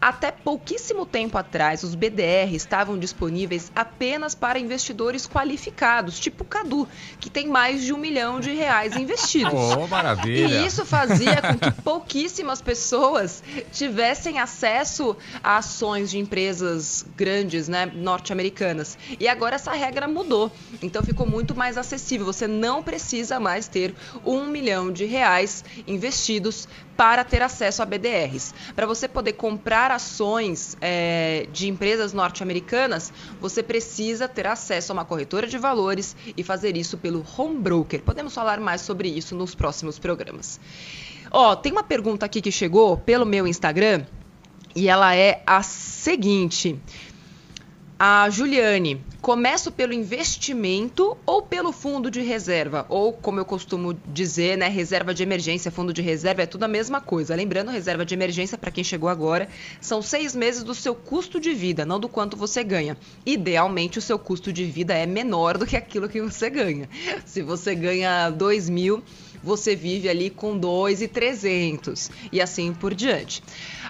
Até 0.00 0.32
pouquíssimo 0.32 1.06
tempo 1.06 1.38
atrás, 1.38 1.82
os 1.82 1.94
BDR 1.94 2.54
estavam 2.54 2.98
disponíveis 2.98 3.70
apenas 3.74 4.34
para 4.34 4.58
investidores 4.58 5.28
qualificados, 5.28 6.18
tipo 6.18 6.44
Cadu, 6.44 6.88
que 7.20 7.30
tem 7.30 7.46
mais 7.46 7.84
de 7.84 7.92
um 7.92 7.98
milhão 7.98 8.40
de 8.40 8.52
reais 8.52 8.96
investidos. 8.96 9.48
Oh, 9.78 9.86
maravilha! 9.86 10.62
E 10.62 10.66
isso 10.66 10.84
fazia 10.84 11.42
com 11.42 11.58
que 11.58 11.82
pouquíssimas 11.82 12.62
pessoas 12.62 13.42
tivessem 13.72 14.38
acesso 14.38 14.87
acesso 14.88 15.16
a 15.42 15.58
ações 15.58 16.10
de 16.10 16.18
empresas 16.18 17.04
grandes, 17.14 17.68
né, 17.68 17.86
norte-americanas. 17.86 18.96
E 19.20 19.28
agora 19.28 19.56
essa 19.56 19.72
regra 19.72 20.08
mudou. 20.08 20.50
Então 20.82 21.02
ficou 21.02 21.26
muito 21.26 21.54
mais 21.54 21.76
acessível. 21.76 22.24
Você 22.26 22.46
não 22.46 22.82
precisa 22.82 23.38
mais 23.38 23.68
ter 23.68 23.94
um 24.24 24.46
milhão 24.46 24.90
de 24.90 25.04
reais 25.04 25.64
investidos 25.86 26.66
para 26.96 27.22
ter 27.22 27.42
acesso 27.42 27.82
a 27.82 27.86
BDRs. 27.86 28.54
Para 28.74 28.86
você 28.86 29.06
poder 29.06 29.34
comprar 29.34 29.90
ações 29.90 30.76
é, 30.80 31.46
de 31.52 31.68
empresas 31.68 32.12
norte-americanas, 32.12 33.12
você 33.40 33.62
precisa 33.62 34.26
ter 34.26 34.46
acesso 34.46 34.90
a 34.90 34.94
uma 34.94 35.04
corretora 35.04 35.46
de 35.46 35.58
valores 35.58 36.16
e 36.36 36.42
fazer 36.42 36.76
isso 36.76 36.96
pelo 36.96 37.24
home 37.36 37.58
broker. 37.58 38.02
Podemos 38.02 38.34
falar 38.34 38.58
mais 38.58 38.80
sobre 38.80 39.08
isso 39.08 39.36
nos 39.36 39.54
próximos 39.54 39.98
programas. 39.98 40.58
Ó, 41.30 41.54
tem 41.54 41.70
uma 41.70 41.84
pergunta 41.84 42.24
aqui 42.24 42.40
que 42.40 42.50
chegou 42.50 42.96
pelo 42.96 43.26
meu 43.26 43.46
Instagram 43.46 44.04
e 44.74 44.88
ela 44.88 45.14
é 45.14 45.42
a 45.46 45.62
seguinte. 45.62 46.78
A 48.00 48.30
Juliane, 48.30 49.04
começo 49.20 49.72
pelo 49.72 49.92
investimento 49.92 51.16
ou 51.26 51.42
pelo 51.42 51.72
fundo 51.72 52.12
de 52.12 52.20
reserva? 52.20 52.86
Ou, 52.88 53.12
como 53.12 53.40
eu 53.40 53.44
costumo 53.44 53.92
dizer, 54.06 54.56
né, 54.56 54.68
reserva 54.68 55.12
de 55.12 55.24
emergência, 55.24 55.68
fundo 55.68 55.92
de 55.92 56.00
reserva, 56.00 56.42
é 56.42 56.46
tudo 56.46 56.62
a 56.62 56.68
mesma 56.68 57.00
coisa. 57.00 57.34
Lembrando, 57.34 57.72
reserva 57.72 58.04
de 58.04 58.14
emergência, 58.14 58.56
para 58.56 58.70
quem 58.70 58.84
chegou 58.84 59.08
agora, 59.08 59.48
são 59.80 60.00
seis 60.00 60.32
meses 60.32 60.62
do 60.62 60.76
seu 60.76 60.94
custo 60.94 61.40
de 61.40 61.52
vida, 61.52 61.84
não 61.84 61.98
do 61.98 62.08
quanto 62.08 62.36
você 62.36 62.62
ganha. 62.62 62.96
Idealmente, 63.26 63.98
o 63.98 64.02
seu 64.02 64.16
custo 64.16 64.52
de 64.52 64.64
vida 64.64 64.94
é 64.94 65.04
menor 65.04 65.58
do 65.58 65.66
que 65.66 65.76
aquilo 65.76 66.08
que 66.08 66.22
você 66.22 66.48
ganha. 66.48 66.88
Se 67.26 67.42
você 67.42 67.74
ganha 67.74 68.30
dois 68.30 68.68
mil, 68.68 69.02
você 69.42 69.74
vive 69.74 70.08
ali 70.08 70.30
com 70.30 70.56
dois 70.56 71.02
e 71.02 71.08
trezentos 71.08 72.10
e 72.32 72.40
assim 72.40 72.72
por 72.72 72.94
diante. 72.94 73.42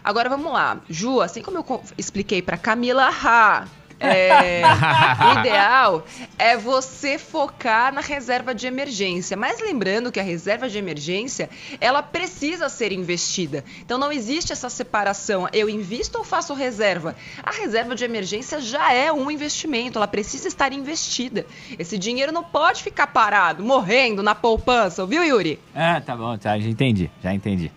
Agora 0.03 0.29
vamos 0.29 0.53
lá. 0.53 0.81
Ju, 0.89 1.21
assim 1.21 1.43
como 1.43 1.59
eu 1.59 1.83
expliquei 1.97 2.41
para 2.41 2.57
Camila 2.57 3.09
Ha, 3.09 3.67
é, 4.01 4.63
o 4.65 5.39
ideal 5.41 6.05
é 6.39 6.57
você 6.57 7.19
focar 7.19 7.93
na 7.93 8.01
reserva 8.01 8.55
de 8.55 8.67
emergência. 8.67 9.37
Mas 9.37 9.61
lembrando 9.61 10.13
que 10.13 10.21
a 10.21 10.23
reserva 10.23 10.69
de 10.69 10.79
emergência, 10.79 11.51
ela 11.81 12.03
precisa 12.03 12.69
ser 12.69 12.93
investida. 12.93 13.65
Então 13.81 13.99
não 13.99 14.13
existe 14.13 14.53
essa 14.53 14.69
separação. 14.69 15.49
Eu 15.53 15.69
invisto 15.69 16.19
ou 16.19 16.25
faço 16.25 16.55
reserva? 16.55 17.17
A 17.43 17.53
reserva 17.53 17.95
de 17.95 18.05
emergência 18.05 18.61
já 18.61 18.93
é 18.93 19.13
um 19.13 19.31
investimento, 19.31 19.99
ela 19.99 20.09
precisa 20.09 20.49
estar 20.49 20.73
investida. 20.73 21.47
Esse 21.79 21.99
dinheiro 21.99 22.33
não 22.33 22.45
pode 22.45 22.83
ficar 22.83 23.09
parado, 23.09 23.63
morrendo 23.63 24.23
na 24.23 24.35
poupança, 24.35 25.05
viu, 25.07 25.25
Yuri? 25.25 25.61
Ah, 25.75 26.01
tá 26.01 26.17
bom, 26.17 26.37
tá, 26.37 26.59
já 26.59 26.69
entendi, 26.69 27.11
já 27.23 27.35
entendi. 27.35 27.73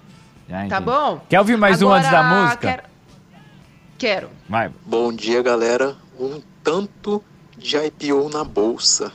Já 0.51 0.67
tá 0.67 0.81
bom? 0.81 1.21
Quer 1.29 1.39
ouvir 1.39 1.57
mais 1.57 1.81
Agora, 1.81 1.95
um 1.95 1.97
antes 1.97 2.11
da 2.11 2.23
música? 2.23 2.67
Quero. 2.67 2.83
quero. 3.97 4.29
Vai. 4.49 4.69
Bom 4.85 5.13
dia, 5.13 5.41
galera. 5.41 5.95
Um 6.21 6.39
tanto 6.63 7.23
de 7.57 7.75
IPO 7.75 8.29
na 8.29 8.43
bolsa. 8.43 9.11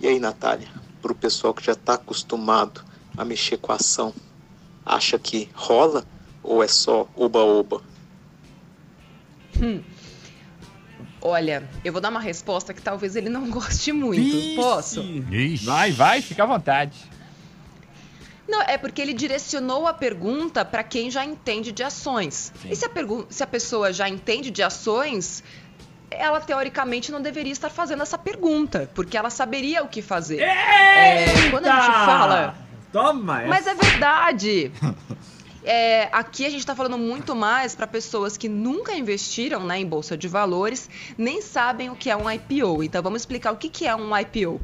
E 0.00 0.08
aí, 0.08 0.18
Natália? 0.18 0.68
Para 1.02 1.12
o 1.12 1.14
pessoal 1.14 1.52
que 1.52 1.62
já 1.62 1.72
está 1.72 1.94
acostumado 1.94 2.82
a 3.14 3.24
mexer 3.26 3.58
com 3.58 3.72
a 3.72 3.74
ação, 3.74 4.14
acha 4.84 5.18
que 5.18 5.50
rola 5.52 6.02
ou 6.42 6.64
é 6.64 6.68
só 6.68 7.06
oba-oba? 7.14 7.82
Hum. 9.60 9.82
Olha, 11.20 11.68
eu 11.84 11.92
vou 11.92 12.00
dar 12.00 12.08
uma 12.08 12.20
resposta 12.20 12.72
que 12.72 12.80
talvez 12.80 13.16
ele 13.16 13.28
não 13.28 13.48
goste 13.52 13.92
muito. 13.92 14.22
Ixi. 14.22 14.56
Posso? 14.56 15.02
Ixi. 15.02 15.64
Vai, 15.66 15.92
vai, 15.92 16.22
fica 16.22 16.44
à 16.44 16.46
vontade. 16.46 16.96
Não, 18.48 18.62
é 18.62 18.78
porque 18.78 19.00
ele 19.00 19.12
direcionou 19.12 19.86
a 19.86 19.92
pergunta 19.92 20.64
para 20.64 20.82
quem 20.82 21.10
já 21.10 21.24
entende 21.24 21.70
de 21.70 21.82
ações. 21.82 22.52
Sim. 22.62 22.70
E 22.70 22.76
se 22.76 22.84
a, 22.84 22.90
se 23.28 23.42
a 23.42 23.46
pessoa 23.46 23.92
já 23.92 24.08
entende 24.08 24.50
de 24.50 24.62
ações, 24.62 25.44
ela 26.10 26.40
teoricamente 26.40 27.12
não 27.12 27.20
deveria 27.20 27.52
estar 27.52 27.70
fazendo 27.70 28.02
essa 28.02 28.18
pergunta, 28.18 28.90
porque 28.94 29.16
ela 29.16 29.30
saberia 29.30 29.82
o 29.82 29.88
que 29.88 30.02
fazer. 30.02 30.40
É, 30.40 31.50
quando 31.50 31.66
a 31.66 31.80
gente 31.80 32.04
fala. 32.04 32.54
Toma! 32.92 33.44
Mas 33.46 33.66
é 33.66 33.74
verdade. 33.74 34.72
É, 35.62 36.08
aqui 36.10 36.46
a 36.46 36.50
gente 36.50 36.60
está 36.60 36.74
falando 36.74 36.96
muito 36.96 37.36
mais 37.36 37.74
para 37.74 37.86
pessoas 37.86 38.36
que 38.36 38.48
nunca 38.48 38.94
investiram 38.94 39.64
né, 39.64 39.78
em 39.78 39.86
bolsa 39.86 40.16
de 40.16 40.26
valores, 40.26 40.88
nem 41.18 41.42
sabem 41.42 41.90
o 41.90 41.94
que 41.94 42.10
é 42.10 42.16
um 42.16 42.30
IPO. 42.30 42.82
Então 42.82 43.02
vamos 43.02 43.22
explicar 43.22 43.52
o 43.52 43.56
que, 43.56 43.68
que 43.68 43.86
é 43.86 43.94
um 43.94 44.16
IPO. 44.16 44.60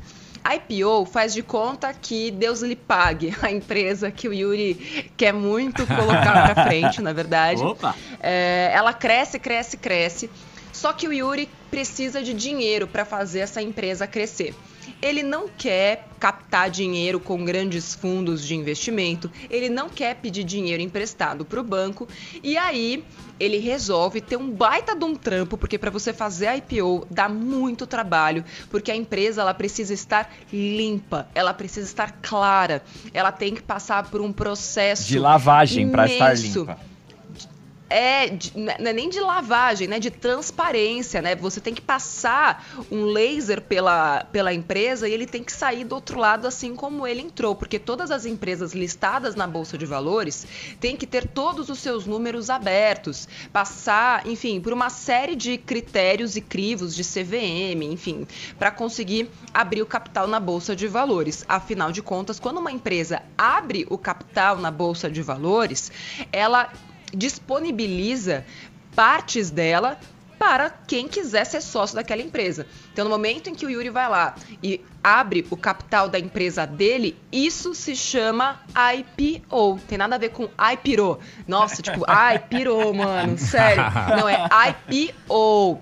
IPO 0.55 1.05
faz 1.07 1.35
de 1.35 1.43
conta 1.43 1.93
que 1.93 2.31
Deus 2.31 2.63
lhe 2.63 2.77
pague 2.77 3.35
a 3.43 3.51
empresa 3.51 4.11
que 4.11 4.29
o 4.29 4.33
Yuri 4.33 5.11
quer 5.17 5.33
muito 5.33 5.87
colocar 5.87 6.55
para 6.55 6.67
frente, 6.67 7.03
na 7.03 7.13
verdade. 7.13 7.63
Opa. 7.65 7.95
É, 8.21 8.71
ela 8.73 8.93
cresce, 8.93 9.39
cresce, 9.39 9.77
cresce. 9.77 10.31
Só 10.77 10.93
que 10.93 11.09
o 11.09 11.13
Yuri 11.13 11.49
precisa 11.71 12.23
de 12.23 12.35
dinheiro 12.35 12.87
para 12.87 13.07
fazer 13.07 13.39
essa 13.39 13.63
empresa 13.63 14.07
crescer. 14.07 14.55
Ele 15.01 15.23
não 15.23 15.49
quer 15.49 16.07
captar 16.21 16.69
dinheiro 16.69 17.19
com 17.19 17.43
grandes 17.47 17.95
fundos 17.95 18.47
de 18.47 18.55
investimento, 18.55 19.31
ele 19.49 19.71
não 19.71 19.89
quer 19.89 20.17
pedir 20.17 20.45
dinheiro 20.45 20.83
emprestado 20.83 21.47
para 21.47 21.59
o 21.59 21.65
banco. 21.65 22.07
E 22.43 22.59
aí 22.59 23.03
ele 23.41 23.57
resolve 23.57 24.21
ter 24.21 24.37
um 24.37 24.51
baita 24.51 24.95
de 24.95 25.03
um 25.03 25.15
trampo, 25.17 25.57
porque 25.57 25.79
para 25.79 25.91
você 25.91 26.13
fazer 26.13 26.47
a 26.47 26.57
IPO 26.59 27.07
dá 27.11 27.27
muito 27.27 27.87
trabalho, 27.87 28.45
porque 28.71 28.91
a 28.91 28.97
empresa 28.97 29.41
ela 29.41 29.55
precisa 29.55 29.95
estar 29.95 30.31
limpa, 30.53 31.27
ela 31.35 31.55
precisa 31.55 31.87
estar 31.87 32.13
clara, 32.21 32.83
ela 33.15 33.33
tem 33.33 33.55
que 33.55 33.63
passar 33.63 34.11
por 34.11 34.21
um 34.21 34.31
processo 34.31 35.09
de 35.09 35.19
lavagem 35.19 35.89
para 35.89 36.07
estar 36.07 36.37
limpa 36.37 36.79
é, 37.89 38.31
né, 38.55 38.77
não 38.81 38.91
é 38.91 38.93
nem 38.93 39.09
de 39.09 39.21
lavagem, 39.21 39.87
né? 39.87 39.99
De 39.99 40.11
transparência, 40.11 41.23
né? 41.23 41.37
Você 41.37 41.61
tem 41.61 41.73
que 41.73 41.81
passar 41.81 42.67
um 42.91 43.05
laser 43.05 43.61
pela, 43.61 44.25
pela 44.25 44.53
empresa 44.53 45.09
e 45.09 45.13
ele 45.13 45.27
tem 45.27 45.43
que 45.43 45.53
sair 45.53 45.85
do 45.85 45.95
outro 45.95 46.19
lado 46.19 46.47
assim 46.47 46.75
como 46.75 47.07
ele 47.07 47.21
entrou, 47.21 47.55
porque 47.55 47.79
todas 47.79 48.11
as 48.11 48.27
empresas 48.27 48.73
listadas 48.73 49.35
na 49.35 49.47
bolsa 49.47 49.79
de 49.79 49.87
valores 49.87 50.47
têm 50.81 50.97
que 50.97 51.07
ter 51.07 51.29
todos 51.29 51.69
os 51.69 51.79
seus 51.79 52.07
números 52.07 52.51
abertos, 52.51 53.29
passar, 53.53 54.27
enfim, 54.27 54.61
por 54.61 54.73
uma 54.73 54.91
série 54.91 55.37
de 55.37 55.57
critérios 55.57 56.37
e 56.37 56.41
crivos 56.41 56.95
de 56.95 57.05
CVM, 57.05 57.83
enfim, 57.85 58.27
para 58.59 58.71
conseguir 58.71 59.31
abrir 59.55 59.83
o 59.83 59.87
capital 59.87 60.27
na 60.27 60.41
bolsa 60.41 60.75
de 60.75 60.89
valores. 60.89 61.45
Afinal 61.49 61.93
de 61.93 62.03
contas, 62.03 62.41
quando 62.41 62.59
uma 62.59 62.73
empresa 62.73 63.23
abre 63.39 63.87
o 63.89 63.97
capital 63.97 64.57
na 64.57 64.71
bolsa 64.71 65.09
de 65.09 65.23
valores, 65.23 65.93
ela 66.33 66.71
disponibiliza 67.13 68.45
partes 68.95 69.51
dela 69.51 69.99
para 70.39 70.71
quem 70.71 71.09
quiser 71.09 71.45
ser 71.45 71.61
sócio 71.61 71.97
daquela 71.97 72.23
empresa. 72.23 72.67
Então, 72.93 73.05
no 73.05 73.11
momento 73.11 73.49
em 73.49 73.55
que 73.55 73.65
o 73.65 73.71
Yuri 73.71 73.91
vai 73.91 74.09
lá 74.09 74.35
e 74.63 74.81
abre 75.03 75.47
o 75.51 75.57
capital 75.57 76.09
da 76.09 76.19
empresa 76.19 76.67
dele, 76.67 77.17
isso 77.33 77.75
se 77.75 77.97
chama 77.97 78.61
IPO. 78.75 79.81
Tem 79.89 79.97
nada 79.97 80.17
a 80.17 80.19
ver 80.19 80.31
com 80.31 80.45
IPO. 80.45 81.19
Nossa, 81.47 81.83
tipo, 81.83 82.05
ai, 82.09 82.39
pirou, 82.39 82.93
mano, 82.93 83.39
sério. 83.39 83.83
Não, 84.17 84.29
é 84.29 84.47
IPO. 84.69 85.81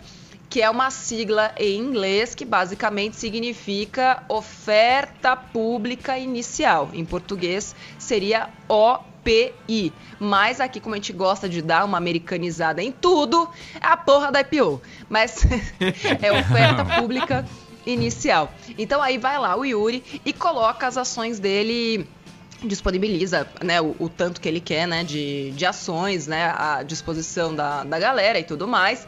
que 0.49 0.63
é 0.63 0.71
uma 0.71 0.91
sigla 0.91 1.53
em 1.59 1.79
inglês 1.79 2.35
que 2.35 2.45
basicamente 2.45 3.17
significa 3.17 4.23
oferta 4.29 5.37
pública 5.37 6.17
inicial. 6.17 6.91
Em 6.93 7.05
português 7.05 7.75
seria 7.99 8.49
OPI. 9.25 9.93
Mas 10.21 10.61
aqui, 10.61 10.81
como 10.81 10.95
a 10.95 10.99
gente 10.99 11.13
gosta 11.13 11.49
de 11.49 11.63
dar 11.63 11.85
uma 11.85 11.97
americanizada 11.97 12.83
em 12.83 12.93
tudo, 12.93 13.49
é 13.81 13.87
a 13.87 13.97
porra 13.97 14.31
da 14.31 14.41
IPO. 14.41 14.81
Mas 15.09 15.45
é 16.23 16.33
oferta 16.33 16.85
pública 16.85 17.45
inicial. 17.87 18.53
Então 18.79 19.03
aí 19.03 19.19
vai 19.19 19.39
lá 19.39 19.57
o 19.57 19.65
Yuri 19.65 20.21
e 20.25 20.33
coloca 20.33 20.87
as 20.87 20.97
ações 20.97 21.39
dele 21.39 22.07
disponibiliza 22.63 23.47
né, 23.63 23.79
o, 23.79 23.95
o, 23.99 24.09
tanto 24.09 24.41
que 24.41 24.49
ele 24.49 24.61
quer 24.61 24.89
né, 24.89 25.05
de, 25.05 25.51
de 25.51 25.67
ações 25.67 26.27
né, 26.27 26.47
à 26.57 26.83
disposição 26.83 27.55
da, 27.55 27.85
da 27.85 27.99
galera 27.99 28.39
e 28.39 28.45
tudo 28.45 28.67
mais. 28.67 29.07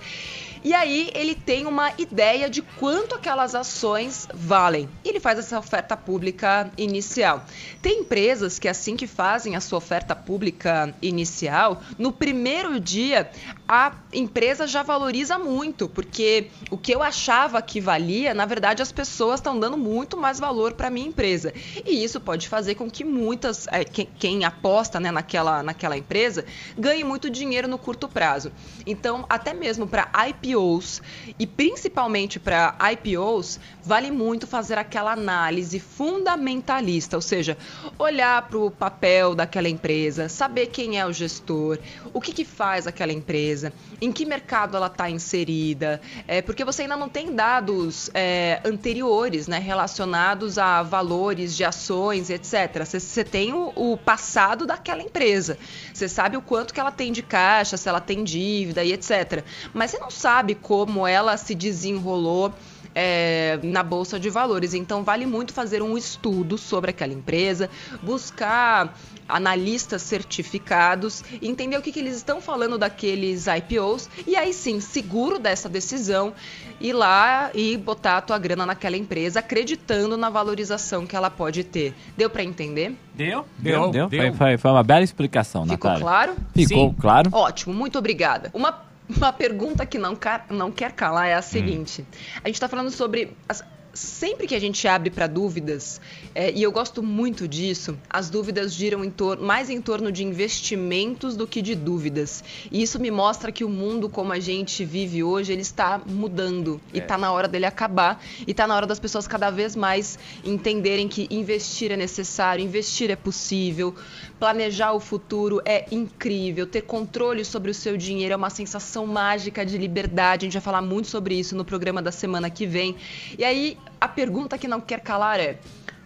E 0.67 0.75
aí 0.75 1.13
ele 1.15 1.37
tem 1.37 1.65
uma 1.65 1.93
ideia 1.97 2.51
de 2.51 2.61
quanto 2.61 3.15
aquelas 3.15 3.55
ações 3.55 4.27
valem. 4.35 4.89
E 5.05 5.11
ele 5.11 5.21
faz 5.21 5.39
essa 5.39 5.57
oferta 5.57 5.97
pública 5.97 6.69
inicial. 6.77 7.45
Tem 7.81 8.01
empresas 8.01 8.59
que 8.59 8.67
assim 8.67 8.97
que 8.97 9.07
fazem 9.07 9.55
a 9.55 9.61
sua 9.61 9.79
oferta 9.79 10.17
pública 10.17 10.93
inicial, 11.01 11.81
no 11.97 12.11
primeiro 12.11 12.81
dia 12.81 13.31
a 13.69 13.93
empresa 14.19 14.67
já 14.67 14.83
valoriza 14.83 15.39
muito, 15.39 15.89
porque 15.89 16.49
o 16.71 16.77
que 16.77 16.93
eu 16.93 17.03
achava 17.03 17.61
que 17.63 17.81
valia, 17.81 18.35
na 18.35 18.47
verdade 18.47 18.83
as 18.83 18.91
pessoas 18.91 19.41
estão 19.41 19.59
dando 19.59 19.77
muito 19.77 20.17
mais 20.17 20.39
valor 20.39 20.73
para 20.73 20.91
minha 20.91 21.09
empresa. 21.09 21.53
E 21.85 22.03
isso 22.03 22.21
pode 22.21 22.49
fazer 22.49 22.75
com 22.75 22.91
que 22.91 23.05
muitas, 23.05 23.67
é, 23.69 23.85
quem, 23.85 24.09
quem, 24.19 24.45
aposta 24.45 24.99
né, 24.99 25.11
naquela, 25.11 25.63
naquela 25.63 25.97
empresa, 25.97 26.45
ganhe 26.77 27.05
muito 27.05 27.31
dinheiro 27.31 27.69
no 27.69 27.79
curto 27.79 28.09
prazo. 28.09 28.53
Então, 28.87 29.25
até 29.29 29.53
mesmo 29.53 29.87
para 29.87 30.09
IPO 30.29 30.47
IPOs 30.47 31.03
e 31.39 31.47
principalmente 31.47 32.39
para 32.39 32.77
IPOs, 32.93 33.59
vale 33.83 34.11
muito 34.11 34.47
fazer 34.47 34.79
aquela 34.79 35.13
análise 35.13 35.79
fundamentalista, 35.79 37.17
ou 37.17 37.23
seja, 37.23 37.57
olhar 37.99 38.47
para 38.49 38.59
o 38.59 38.71
papel 38.71 39.35
daquela 39.35 39.69
empresa, 39.69 40.29
saber 40.29 40.67
quem 40.69 40.99
é 40.99 41.07
o 41.07 41.13
gestor, 41.13 41.79
o 42.13 42.21
que, 42.21 42.33
que 42.33 42.45
faz 42.45 42.87
aquela 42.87 43.13
empresa, 43.13 43.73
em 44.07 44.13
que 44.13 44.25
mercado 44.25 44.77
ela 44.77 44.87
está 44.87 45.11
inserida, 45.11 46.01
é, 46.27 46.41
porque 46.41 46.65
você 46.65 46.83
ainda 46.83 46.97
não 46.97 47.09
tem 47.09 47.35
dados 47.35 48.11
é, 48.15 48.61
anteriores 48.65 49.47
né, 49.47 49.59
relacionados 49.59 50.59
a 50.59 50.83
valores 50.83 51.57
de 51.57 51.65
ações, 51.65 52.31
etc. 52.31 52.85
Você, 52.85 53.25
tem 53.25 53.53
o, 53.53 53.73
o 53.75 53.97
passado 53.97 54.65
daquela 54.65 55.03
empresa, 55.03 55.59
você 55.93 56.09
sabe 56.09 56.37
o 56.37 56.43
quanto 56.43 56.73
que 56.73 56.81
ela 56.81 56.93
tem 56.93 57.13
de 57.13 57.23
caixa, 57.23 57.77
se 57.77 57.89
ela 57.89 58.01
tem 58.01 58.23
dívida 58.25 58.85
e 58.85 58.93
etc. 58.93 59.45
Mas 59.75 59.91
você 59.91 59.99
não 59.99 60.11
sabe 60.11 60.37
sabe 60.37 60.55
como 60.55 61.07
ela 61.07 61.37
se 61.37 61.55
desenrolou 61.55 62.53
é, 62.95 63.59
na 63.63 63.83
bolsa 63.83 64.21
de 64.21 64.31
valores. 64.31 64.75
Então 64.75 65.03
vale 65.03 65.27
muito 65.27 65.53
fazer 65.53 65.83
um 65.83 65.97
estudo 65.99 66.57
sobre 66.57 66.91
aquela 66.91 67.13
empresa, 67.13 67.69
buscar 68.03 68.97
analistas 69.29 70.03
certificados, 70.03 71.25
entender 71.43 71.77
o 71.77 71.83
que, 71.83 71.93
que 71.93 72.01
eles 72.01 72.17
estão 72.17 72.41
falando 72.41 72.79
daqueles 72.79 73.47
IPOs 73.47 74.09
e 74.27 74.37
aí 74.37 74.53
sim, 74.53 74.81
seguro 74.81 75.39
dessa 75.39 75.69
decisão, 75.69 76.33
ir 76.81 76.93
lá 76.93 77.51
e 77.55 77.77
botar 77.77 78.19
a 78.19 78.21
tua 78.21 78.39
grana 78.39 78.67
naquela 78.67 78.97
empresa, 78.97 79.41
acreditando 79.41 80.17
na 80.17 80.31
valorização 80.31 81.07
que 81.07 81.17
ela 81.17 81.31
pode 81.31 81.65
ter. 81.65 81.95
Deu 82.17 82.31
para 82.31 82.43
entender? 82.43 82.97
Deu? 83.15 83.45
Deu, 83.59 83.91
deu. 83.91 84.09
deu. 84.09 84.21
Foi, 84.21 84.33
foi, 84.33 84.59
foi, 84.59 84.71
uma 84.71 84.83
bela 84.83 85.03
explicação, 85.05 85.63
Ficou 85.63 85.91
Natália. 85.91 86.01
claro? 86.01 86.37
Ficou 86.55 86.91
Sim. 86.91 86.97
claro. 87.01 87.31
Ótimo, 87.33 87.75
muito 87.75 87.99
obrigada. 87.99 88.51
Uma 88.53 88.87
uma 89.09 89.33
pergunta 89.33 89.87
que 89.87 89.99
não, 89.99 90.19
não 90.51 90.71
quer 90.71 90.93
calar 90.93 91.29
é 91.29 91.35
a 91.35 91.43
seguinte: 91.43 92.03
hum. 92.03 92.17
a 92.43 92.49
gente 92.49 92.57
está 92.57 92.69
falando 92.69 92.91
sobre 92.91 93.37
as, 93.49 93.63
sempre 93.97 94.47
que 94.47 94.55
a 94.55 94.61
gente 94.61 94.87
abre 94.87 95.11
para 95.11 95.27
dúvidas, 95.27 96.01
é, 96.35 96.53
e 96.53 96.63
eu 96.63 96.71
gosto 96.71 97.03
muito 97.03 97.49
disso, 97.49 97.99
as 98.09 98.29
dúvidas 98.29 98.75
giram 98.75 99.05
em 99.05 99.13
mais 99.41 99.71
em 99.71 99.81
torno 99.81 100.13
de 100.13 100.23
investimentos 100.23 101.35
do 101.37 101.47
que 101.47 101.63
de 101.63 101.75
dúvidas. 101.75 102.45
E 102.71 102.83
isso 102.83 103.01
me 103.01 103.11
mostra 103.11 103.51
que 103.51 103.65
o 103.65 103.69
mundo 103.69 104.09
como 104.09 104.33
a 104.33 104.39
gente 104.39 104.85
vive 104.85 105.23
hoje, 105.23 105.53
ele 105.53 105.63
está 105.63 106.01
mudando. 106.07 106.81
É. 106.93 106.99
E 106.99 107.01
está 107.01 107.17
na 107.17 107.33
hora 107.33 107.49
dele 107.49 107.67
acabar. 107.67 108.23
E 108.47 108.51
está 108.51 108.67
na 108.67 108.77
hora 108.77 108.87
das 108.87 108.99
pessoas 108.99 109.27
cada 109.27 109.51
vez 109.51 109.75
mais 109.75 110.19
entenderem 110.45 111.09
que 111.09 111.27
investir 111.31 111.91
é 111.91 111.97
necessário, 111.97 112.65
investir 112.65 113.11
é 113.11 113.17
possível, 113.17 113.95
planejar 114.39 114.93
o 114.93 115.01
futuro 115.01 115.61
é 115.65 115.87
incrível, 115.91 116.67
ter 116.67 116.83
controle 116.83 117.45
sobre 117.45 117.71
o 117.71 117.75
seu 117.75 117.97
dinheiro 117.97 118.35
é 118.35 118.37
uma 118.37 118.51
sensação 118.51 119.07
mágica 119.07 119.65
de 119.65 119.79
liberdade. 119.79 120.45
A 120.45 120.47
gente 120.47 120.55
vai 120.55 120.63
falar 120.63 120.83
muito 120.83 121.09
sobre 121.09 121.35
isso 121.35 121.57
no 121.57 121.65
programa 121.65 122.03
da 122.03 122.13
semana 122.13 122.51
que 122.51 122.67
vem. 122.67 122.97
E 123.39 123.45
aí, 123.45 123.79
a 124.01 124.09
pergunta 124.09 124.59
que 124.59 124.69
não 124.69 124.81
quer 124.81 125.01
calar 125.01 125.41
é: 125.41 125.59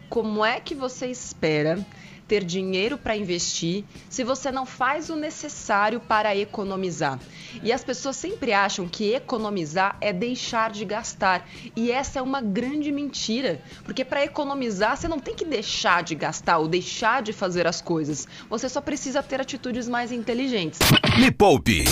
como 0.09 0.45
é 0.45 0.61
que 0.61 0.75
você 0.75 1.07
espera 1.07 1.85
ter 2.31 2.45
dinheiro 2.45 2.97
para 2.97 3.17
investir 3.17 3.83
se 4.09 4.23
você 4.23 4.53
não 4.53 4.65
faz 4.65 5.11
o 5.11 5.17
necessário 5.17 5.99
para 5.99 6.37
economizar. 6.37 7.19
E 7.61 7.73
as 7.73 7.83
pessoas 7.83 8.15
sempre 8.15 8.53
acham 8.53 8.87
que 8.87 9.13
economizar 9.13 9.97
é 10.01 10.13
deixar 10.13 10.71
de 10.71 10.85
gastar. 10.85 11.45
E 11.75 11.91
essa 11.91 12.21
é 12.21 12.23
uma 12.23 12.41
grande 12.41 12.93
mentira, 12.93 13.61
porque 13.83 14.05
para 14.05 14.25
economizar 14.25 14.97
você 14.97 15.09
não 15.09 15.19
tem 15.19 15.35
que 15.35 15.45
deixar 15.45 16.05
de 16.05 16.15
gastar 16.15 16.59
ou 16.59 16.69
deixar 16.69 17.21
de 17.21 17.33
fazer 17.33 17.67
as 17.67 17.81
coisas. 17.81 18.29
Você 18.49 18.69
só 18.69 18.81
precisa 18.81 19.25
ter 19.25 19.41
atitudes 19.41 19.89
mais 19.89 20.13
inteligentes. 20.13 20.79
Me 21.19 21.33
Poupe 21.33 21.83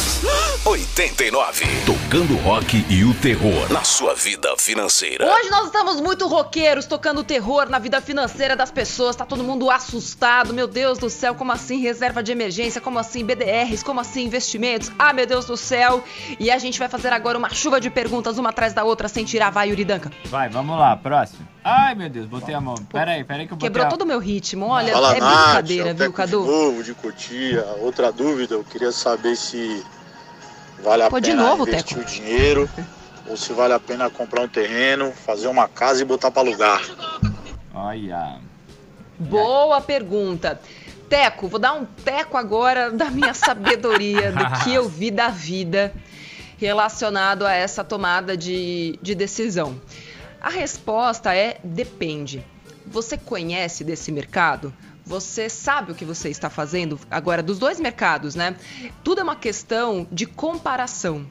89. 0.65 1.65
Tocando 1.85 2.37
rock 2.37 2.85
e 2.89 3.03
o 3.03 3.13
terror 3.15 3.73
na 3.73 3.83
sua 3.83 4.15
vida 4.15 4.55
financeira. 4.57 5.27
Hoje 5.35 5.51
nós 5.51 5.67
estamos 5.67 6.01
muito 6.01 6.29
roqueiros 6.29 6.87
tocando 6.87 7.25
terror 7.25 7.69
na 7.69 7.81
vida 7.81 8.01
financeira 8.01 8.55
das 8.55 8.71
pessoas. 8.71 9.17
Tá 9.17 9.27
todo 9.27 9.43
mundo 9.43 9.69
assustado 9.69 10.28
meu 10.53 10.67
Deus 10.67 10.99
do 10.99 11.09
céu, 11.09 11.35
como 11.35 11.53
assim 11.53 11.79
reserva 11.81 12.23
de 12.23 12.33
emergência? 12.33 12.81
Como 12.81 12.99
assim 12.99 13.25
BDRs? 13.25 13.83
Como 13.83 14.01
assim 14.01 14.25
investimentos? 14.25 14.91
Ah, 14.99 15.13
meu 15.13 15.27
Deus 15.27 15.47
do 15.47 15.57
céu! 15.57 16.03
E 16.39 16.51
a 16.51 16.59
gente 16.59 16.79
vai 16.79 16.89
fazer 16.89 17.13
agora 17.13 17.37
uma 17.39 17.51
chuva 17.51 17.81
de 17.81 17.91
perguntas, 17.91 18.39
uma 18.39 18.51
atrás 18.51 18.73
da 18.73 18.85
outra, 18.85 19.09
sem 19.09 19.25
tirar. 19.25 19.51
Vai, 19.51 19.71
Yuridanka. 19.71 20.11
Vai, 20.27 20.49
vamos 20.49 20.79
lá, 20.79 20.97
próximo. 20.97 21.47
Ai, 21.65 21.95
meu 21.95 22.09
Deus, 22.09 22.27
botei 22.27 22.55
a 22.55 22.61
mão. 22.61 22.77
Pera 22.77 23.13
aí, 23.13 23.25
pera 23.25 23.41
aí 23.41 23.47
que 23.47 23.53
eu 23.53 23.57
botei 23.57 23.69
Quebrou 23.69 23.87
a... 23.87 23.89
todo 23.91 24.03
o 24.03 24.07
meu 24.07 24.19
ritmo. 24.19 24.67
Olha, 24.67 24.93
Fala, 24.93 25.17
é 25.17 25.21
Nath, 25.21 25.45
brincadeira, 25.45 25.91
é 25.91 25.93
o 25.93 25.97
viu, 25.97 26.13
Cadu? 26.13 26.43
De 26.43 26.51
novo, 26.51 26.83
de 26.83 26.95
Cotia. 26.95 27.65
Outra 27.81 28.11
dúvida, 28.11 28.55
eu 28.55 28.65
queria 28.65 28.93
saber 28.93 29.37
se 29.37 29.85
vale 30.83 31.03
a 31.03 31.11
Pô, 31.11 31.21
de 31.21 31.31
pena 31.31 31.43
novo, 31.43 31.69
investir 31.69 31.99
Teco. 31.99 32.09
o 32.09 32.13
dinheiro 32.13 32.71
ou 33.29 33.37
se 33.37 33.53
vale 33.53 33.75
a 33.75 33.81
pena 33.81 34.09
comprar 34.09 34.43
um 34.43 34.49
terreno, 34.49 35.13
fazer 35.13 35.49
uma 35.49 35.69
casa 35.69 36.03
e 36.03 36.05
botar 36.05 36.31
para 36.31 36.43
alugar. 36.43 36.81
Olha. 37.75 38.48
Boa 39.19 39.81
pergunta. 39.81 40.61
Teco, 41.09 41.49
vou 41.49 41.59
dar 41.59 41.73
um 41.73 41.85
teco 41.85 42.37
agora 42.37 42.91
da 42.91 43.11
minha 43.11 43.33
sabedoria, 43.35 44.31
do 44.31 44.63
que 44.63 44.75
eu 44.75 44.89
vi 44.89 45.11
da 45.11 45.29
vida 45.29 45.93
relacionado 46.59 47.47
a 47.47 47.53
essa 47.53 47.83
tomada 47.83 48.37
de, 48.37 48.99
de 49.01 49.15
decisão. 49.15 49.81
A 50.41 50.51
resposta 50.51 51.35
é 51.35 51.59
depende. 51.65 52.45
Você 52.87 53.17
conhece 53.17 53.85
desse 53.85 54.13
mercado? 54.13 54.73
Você 55.05 55.49
sabe 55.49 55.93
o 55.93 55.95
que 55.95 56.05
você 56.05 56.29
está 56.29 56.51
fazendo? 56.51 56.99
Agora, 57.11 57.43
dos 57.43 57.59
dois 57.59 57.81
mercados, 57.81 58.35
né? 58.35 58.57
Tudo 59.03 59.21
é 59.21 59.25
uma 59.25 59.37
questão 59.37 60.07
de 60.13 60.27
comparação. 60.27 61.27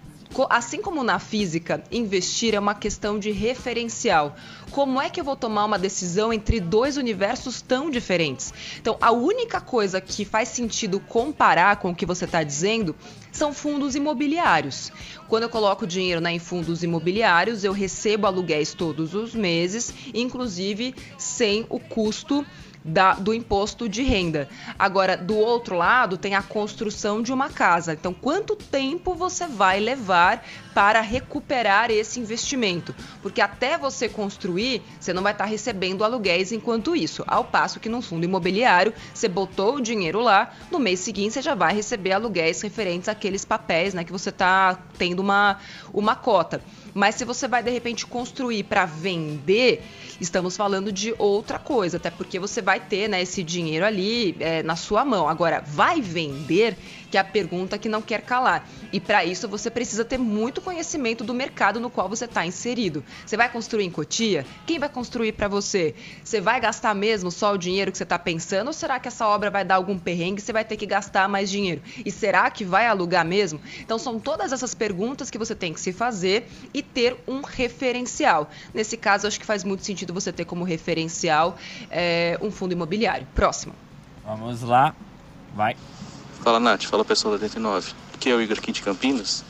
Assim 0.49 0.81
como 0.81 1.03
na 1.03 1.17
física, 1.17 1.81
investir 1.89 2.53
é 2.53 2.59
uma 2.59 2.75
questão 2.75 3.17
de 3.17 3.31
referencial. 3.31 4.35
Como 4.69 5.01
é 5.01 5.09
que 5.09 5.19
eu 5.19 5.23
vou 5.23 5.35
tomar 5.35 5.65
uma 5.65 5.79
decisão 5.79 6.33
entre 6.33 6.59
dois 6.59 6.97
universos 6.97 7.61
tão 7.61 7.89
diferentes? 7.89 8.53
Então, 8.79 8.97
a 9.01 9.11
única 9.11 9.61
coisa 9.61 10.01
que 10.01 10.25
faz 10.25 10.49
sentido 10.49 10.99
comparar 10.99 11.77
com 11.77 11.91
o 11.91 11.95
que 11.95 12.05
você 12.05 12.25
está 12.25 12.43
dizendo 12.43 12.95
são 13.31 13.53
fundos 13.53 13.95
imobiliários. 13.95 14.91
Quando 15.27 15.43
eu 15.43 15.49
coloco 15.49 15.87
dinheiro 15.87 16.21
né, 16.21 16.31
em 16.31 16.39
fundos 16.39 16.83
imobiliários, 16.83 17.63
eu 17.63 17.71
recebo 17.71 18.27
aluguéis 18.27 18.73
todos 18.73 19.13
os 19.13 19.33
meses, 19.33 19.93
inclusive 20.13 20.93
sem 21.17 21.65
o 21.69 21.79
custo 21.79 22.45
da, 22.87 23.13
do 23.13 23.33
imposto 23.33 23.89
de 23.89 24.01
renda. 24.01 24.47
Agora, 24.79 25.17
do 25.17 25.37
outro 25.37 25.75
lado, 25.75 26.17
tem 26.17 26.33
a 26.35 26.41
construção 26.41 27.21
de 27.21 27.33
uma 27.33 27.49
casa. 27.49 27.93
Então, 27.93 28.13
quanto 28.13 28.55
tempo 28.55 29.13
você 29.13 29.45
vai 29.45 29.79
levar 29.79 30.43
para 30.73 31.01
recuperar 31.01 31.91
esse 31.91 32.19
investimento? 32.19 32.95
Porque 33.21 33.41
até 33.41 33.77
você 33.77 34.07
construir, 34.07 34.81
você 34.99 35.11
não 35.11 35.21
vai 35.21 35.33
estar 35.33 35.45
recebendo 35.45 36.03
aluguéis 36.03 36.51
enquanto 36.51 36.95
isso. 36.95 37.23
Ao 37.27 37.43
passo 37.43 37.79
que 37.79 37.89
num 37.89 38.01
fundo 38.01 38.23
imobiliário, 38.23 38.93
você 39.13 39.27
botou 39.27 39.75
o 39.75 39.81
dinheiro 39.81 40.21
lá, 40.21 40.53
no 40.71 40.79
mês 40.79 41.01
seguinte 41.01 41.33
você 41.33 41.41
já 41.41 41.55
vai 41.55 41.73
receber 41.73 42.13
aluguéis 42.13 42.61
referentes 42.61 43.09
àqueles 43.09 43.43
papéis, 43.43 43.93
né, 43.93 44.03
que 44.03 44.11
você 44.11 44.29
está 44.29 44.79
tendo 44.97 45.19
uma, 45.19 45.59
uma 45.93 46.15
cota. 46.15 46.61
Mas 46.93 47.15
se 47.15 47.25
você 47.25 47.47
vai 47.47 47.61
de 47.61 47.69
repente 47.69 48.07
construir 48.07 48.63
para 48.63 48.85
vender, 48.85 49.83
estamos 50.19 50.57
falando 50.57 50.91
de 50.91 51.13
outra 51.17 51.59
coisa, 51.59 51.97
até 51.97 52.09
porque 52.09 52.39
você 52.39 52.61
vai 52.61 52.76
vai 52.77 52.79
ter 52.79 53.07
né, 53.07 53.21
esse 53.21 53.43
dinheiro 53.43 53.85
ali 53.85 54.35
é, 54.39 54.61
na 54.61 54.75
sua 54.75 55.03
mão. 55.03 55.27
Agora, 55.27 55.63
vai 55.65 55.99
vender? 55.99 56.77
Que 57.09 57.17
é 57.17 57.21
a 57.21 57.23
pergunta 57.23 57.77
que 57.77 57.87
não 57.87 58.01
quer 58.01 58.21
calar. 58.21 58.67
E 58.91 58.99
para 58.99 59.23
isso 59.23 59.47
você 59.47 59.71
precisa 59.71 60.03
ter 60.03 60.17
muito 60.17 60.61
conhecimento 60.61 61.23
do 61.23 61.33
mercado 61.33 61.79
no 61.79 61.89
qual 61.89 62.09
você 62.09 62.25
está 62.25 62.45
inserido. 62.45 63.03
Você 63.25 63.37
vai 63.37 63.49
construir 63.49 63.85
em 63.85 63.89
Cotia? 63.89 64.45
Quem 64.65 64.77
vai 64.77 64.89
construir 64.89 65.31
para 65.31 65.47
você? 65.47 65.95
Você 66.23 66.41
vai 66.41 66.59
gastar 66.59 66.93
mesmo 66.93 67.31
só 67.31 67.53
o 67.53 67.57
dinheiro 67.57 67.91
que 67.91 67.97
você 67.97 68.03
está 68.03 68.19
pensando? 68.19 68.67
Ou 68.67 68.73
será 68.73 68.99
que 68.99 69.07
essa 69.07 69.25
obra 69.25 69.49
vai 69.49 69.63
dar 69.63 69.75
algum 69.75 69.97
perrengue 69.97 70.41
você 70.41 70.51
vai 70.51 70.65
ter 70.65 70.75
que 70.75 70.85
gastar 70.85 71.29
mais 71.29 71.49
dinheiro? 71.49 71.81
E 72.05 72.11
será 72.11 72.49
que 72.51 72.65
vai 72.65 72.87
alugar 72.87 73.25
mesmo? 73.25 73.59
Então 73.79 73.97
são 73.97 74.19
todas 74.19 74.51
essas 74.51 74.75
perguntas 74.75 75.29
que 75.29 75.37
você 75.37 75.55
tem 75.55 75.73
que 75.73 75.79
se 75.79 75.93
fazer 75.93 76.47
e 76.73 76.83
ter 76.83 77.15
um 77.25 77.41
referencial. 77.41 78.49
Nesse 78.73 78.97
caso, 78.97 79.27
acho 79.27 79.39
que 79.39 79.45
faz 79.45 79.63
muito 79.63 79.85
sentido 79.85 80.13
você 80.13 80.33
ter 80.33 80.43
como 80.43 80.65
referencial 80.65 81.57
é, 81.89 82.37
um 82.41 82.51
fundo 82.57 82.73
imobiliário. 82.73 83.27
Próximo. 83.33 83.73
Vamos 84.25 84.61
lá. 84.61 84.93
Vai. 85.55 85.77
Fala 86.43 86.59
Nath, 86.59 86.83
fala 86.83 87.05
pessoal 87.05 87.37
da 87.37 87.43
89. 87.43 87.93
Aqui 88.13 88.29
é 88.29 88.35
o 88.35 88.41
Igor 88.41 88.57
aqui 88.57 88.71
de 88.71 88.81
Campinas. 88.81 89.43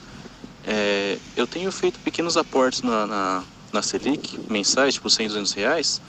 É, 0.66 1.18
eu 1.36 1.48
tenho 1.48 1.72
feito 1.72 2.00
pequenos 2.00 2.36
aportes 2.38 2.82
na, 2.82 3.08
na, 3.08 3.44
na 3.72 3.82
Selic, 3.82 4.38
mensais, 4.50 4.96
tipo 4.96 5.10
100, 5.10 5.30
200 5.30 5.54
reais, 5.54 6.02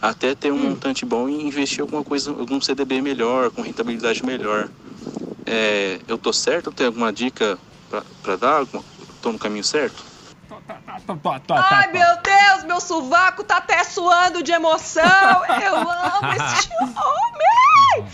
até 0.00 0.34
ter 0.34 0.52
um 0.52 0.58
montante 0.58 1.04
bom 1.04 1.28
e 1.28 1.46
investir 1.46 1.80
alguma 1.80 2.02
coisa, 2.02 2.30
algum 2.30 2.60
CDB 2.60 3.00
melhor, 3.00 3.50
com 3.50 3.62
rentabilidade 3.62 4.24
melhor. 4.24 4.68
É, 5.46 6.00
eu 6.08 6.18
tô 6.18 6.32
certo? 6.32 6.72
Tem 6.72 6.86
alguma 6.86 7.12
dica 7.12 7.58
para 8.22 8.36
dar? 8.36 8.66
Tô 9.20 9.30
no 9.30 9.38
caminho 9.38 9.62
certo? 9.62 10.11
Ai, 11.70 11.92
meu 11.92 12.16
Deus, 12.22 12.64
meu 12.64 12.80
sovaco 12.80 13.44
tá 13.44 13.56
até 13.58 13.82
suando 13.84 14.42
de 14.42 14.52
emoção. 14.52 15.02
Eu 15.62 15.76
amo 15.90 16.32
este 16.36 16.72
homem. 16.74 18.08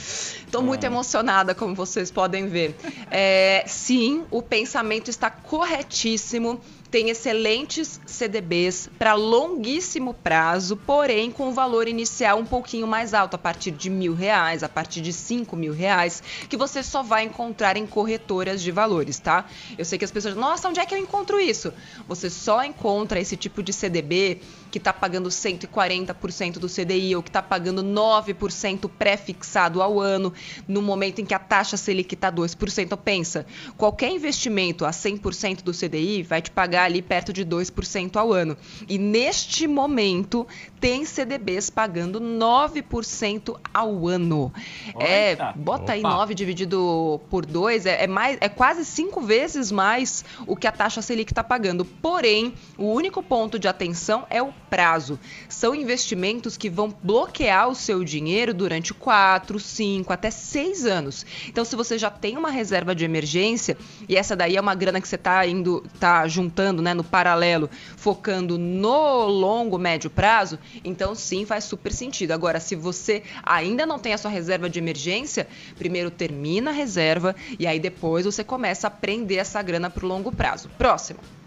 Tô 0.50 0.62
muito 0.62 0.82
emocionada, 0.84 1.54
como 1.54 1.74
vocês 1.74 2.10
podem 2.10 2.48
ver. 2.48 2.74
É, 3.10 3.64
sim, 3.66 4.24
o 4.30 4.40
pensamento 4.40 5.08
está 5.08 5.30
corretíssimo. 5.30 6.60
Tem 6.90 7.10
excelentes 7.10 8.00
CDBs 8.06 8.88
para 8.98 9.12
longuíssimo 9.12 10.14
prazo, 10.14 10.74
porém 10.74 11.30
com 11.30 11.48
o 11.48 11.52
valor 11.52 11.86
inicial 11.86 12.38
um 12.38 12.46
pouquinho 12.46 12.86
mais 12.86 13.12
alto, 13.12 13.34
a 13.34 13.38
partir 13.38 13.70
de 13.72 13.90
mil 13.90 14.14
reais, 14.14 14.62
a 14.62 14.68
partir 14.68 15.02
de 15.02 15.12
cinco 15.12 15.54
mil 15.54 15.74
reais, 15.74 16.22
que 16.48 16.56
você 16.56 16.82
só 16.82 17.02
vai 17.02 17.24
encontrar 17.24 17.76
em 17.76 17.86
corretoras 17.86 18.62
de 18.62 18.70
valores, 18.70 19.18
tá? 19.18 19.44
Eu 19.76 19.84
sei 19.84 19.98
que 19.98 20.04
as 20.04 20.10
pessoas, 20.10 20.34
nossa, 20.34 20.68
onde 20.68 20.80
é 20.80 20.86
que 20.86 20.94
eu 20.94 20.98
encontro 20.98 21.38
isso? 21.38 21.74
Você 22.06 22.30
só 22.30 22.64
encontra 22.64 23.20
esse 23.20 23.36
tipo 23.36 23.62
de 23.62 23.72
CDB 23.72 24.40
que 24.70 24.78
está 24.78 24.92
pagando 24.92 25.28
140% 25.28 26.58
do 26.58 26.68
CDI 26.68 27.16
ou 27.16 27.22
que 27.22 27.30
está 27.30 27.42
pagando 27.42 27.82
9% 27.82 28.90
pré-fixado 28.98 29.82
ao 29.82 30.00
ano, 30.00 30.32
no 30.66 30.82
momento 30.82 31.20
em 31.20 31.24
que 31.24 31.34
a 31.34 31.38
taxa 31.38 31.76
Selic 31.76 32.14
está 32.14 32.30
2%. 32.30 32.96
Pensa, 32.96 33.46
qualquer 33.76 34.10
investimento 34.10 34.84
a 34.84 34.90
100% 34.90 35.62
do 35.62 35.72
CDI 35.72 36.22
vai 36.22 36.42
te 36.42 36.50
pagar 36.50 36.84
ali 36.84 37.00
perto 37.00 37.32
de 37.32 37.44
2% 37.44 38.16
ao 38.16 38.32
ano. 38.32 38.56
E 38.88 38.98
neste 38.98 39.66
momento 39.66 40.46
tem 40.80 41.04
CDBs 41.04 41.70
pagando 41.70 42.20
9% 42.20 43.58
ao 43.72 44.06
ano. 44.06 44.52
É, 44.98 45.36
bota 45.54 45.92
aí 45.92 46.00
Opa. 46.00 46.10
9 46.10 46.34
dividido 46.34 47.20
por 47.30 47.44
2, 47.44 47.86
é, 47.86 48.04
é, 48.04 48.06
mais, 48.06 48.38
é 48.40 48.48
quase 48.48 48.84
cinco 48.84 49.20
vezes 49.20 49.72
mais 49.72 50.24
o 50.46 50.56
que 50.56 50.66
a 50.66 50.72
taxa 50.72 51.02
Selic 51.02 51.32
está 51.32 51.42
pagando. 51.42 51.84
Porém, 51.84 52.54
o 52.76 52.92
único 52.92 53.22
ponto 53.22 53.58
de 53.58 53.68
atenção 53.68 54.26
é 54.30 54.42
o 54.42 54.52
prazo. 54.58 55.18
São 55.48 55.74
investimentos 55.74 56.56
que 56.56 56.68
vão 56.68 56.94
bloquear 57.02 57.68
o 57.68 57.74
seu 57.74 58.04
dinheiro 58.04 58.52
durante 58.52 58.92
4, 58.92 59.58
5, 59.58 60.12
até 60.12 60.30
6 60.30 60.86
anos. 60.86 61.26
Então, 61.48 61.64
se 61.64 61.76
você 61.76 61.98
já 61.98 62.10
tem 62.10 62.36
uma 62.36 62.50
reserva 62.50 62.94
de 62.94 63.04
emergência, 63.04 63.76
e 64.08 64.16
essa 64.16 64.36
daí 64.36 64.56
é 64.56 64.60
uma 64.60 64.74
grana 64.74 65.00
que 65.00 65.08
você 65.08 65.16
está 65.16 65.46
indo, 65.46 65.84
tá 65.98 66.26
juntando 66.28 66.82
né, 66.82 66.94
no 66.94 67.04
paralelo, 67.04 67.70
focando 67.96 68.58
no 68.58 69.26
longo, 69.26 69.78
médio 69.78 70.10
prazo, 70.10 70.58
então 70.84 71.14
sim 71.14 71.44
faz 71.44 71.64
super 71.64 71.92
sentido. 71.92 72.32
Agora, 72.32 72.60
se 72.60 72.74
você 72.74 73.22
ainda 73.42 73.86
não 73.86 73.98
tem 73.98 74.12
a 74.12 74.18
sua 74.18 74.30
reserva 74.30 74.68
de 74.68 74.78
emergência, 74.78 75.46
primeiro 75.76 76.10
termina 76.10 76.70
a 76.70 76.74
reserva 76.74 77.34
e 77.58 77.66
aí 77.66 77.78
depois 77.78 78.24
você 78.24 78.44
começa 78.44 78.86
a 78.86 78.90
prender 78.90 79.38
essa 79.38 79.62
grana 79.62 79.90
para 79.90 80.04
o 80.04 80.08
longo 80.08 80.32
prazo. 80.32 80.68
Próximo. 80.76 81.37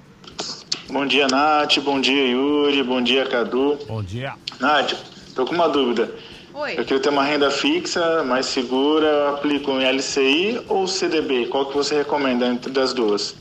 Bom 0.90 1.06
dia, 1.06 1.28
Nath. 1.28 1.78
Bom 1.80 2.00
dia, 2.02 2.28
Yuri. 2.28 2.84
Bom 2.84 3.02
dia, 3.02 3.26
Cadu. 3.28 3.78
Bom 3.88 4.04
dia. 4.04 4.34
Nath, 4.60 4.94
tô 5.36 5.46
com 5.46 5.56
uma 5.56 5.70
dúvida. 5.70 6.12
Oi. 6.54 6.72
Eu 6.78 6.84
queria 6.86 7.00
ter 7.02 7.10
uma 7.10 7.24
renda 7.24 7.50
fixa, 7.50 8.24
mais 8.24 8.46
segura. 8.48 9.06
Eu 9.08 9.28
aplico 9.36 9.72
em 9.72 9.84
LCI 9.86 10.66
ou 10.68 10.88
CDB? 10.88 11.48
Qual 11.48 11.66
que 11.68 11.74
você 11.76 11.98
recomenda 12.00 12.46
entre 12.48 12.72
das 12.72 12.94
duas? 12.94 13.36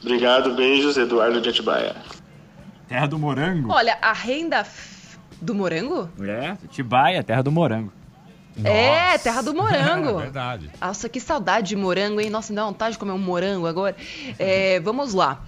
Obrigado, 0.00 0.54
beijos. 0.54 0.96
Eduardo 0.96 1.40
de 1.40 1.48
Atibaia. 1.48 1.96
Terra 2.88 3.06
do 3.06 3.18
morango. 3.18 3.72
Olha, 3.72 3.98
a 4.00 4.12
renda 4.12 4.58
f- 4.58 5.18
do 5.40 5.54
morango? 5.54 6.08
É, 6.20 6.56
Tibaia, 6.70 7.20
terra 7.24 7.42
do 7.42 7.50
morango. 7.50 7.92
É, 8.64 9.10
Nossa. 9.10 9.18
terra 9.24 9.42
do 9.42 9.52
morango. 9.54 10.20
É 10.20 10.22
verdade. 10.22 10.70
Nossa, 10.80 11.08
que 11.08 11.18
saudade 11.18 11.68
de 11.68 11.76
morango, 11.76 12.20
hein? 12.20 12.30
Nossa, 12.30 12.52
me 12.52 12.56
dá 12.56 12.64
vontade 12.64 12.92
de 12.92 12.98
comer 12.98 13.10
um 13.12 13.18
morango 13.18 13.66
agora. 13.66 13.96
É, 14.38 14.78
vamos 14.80 15.12
lá. 15.12 15.42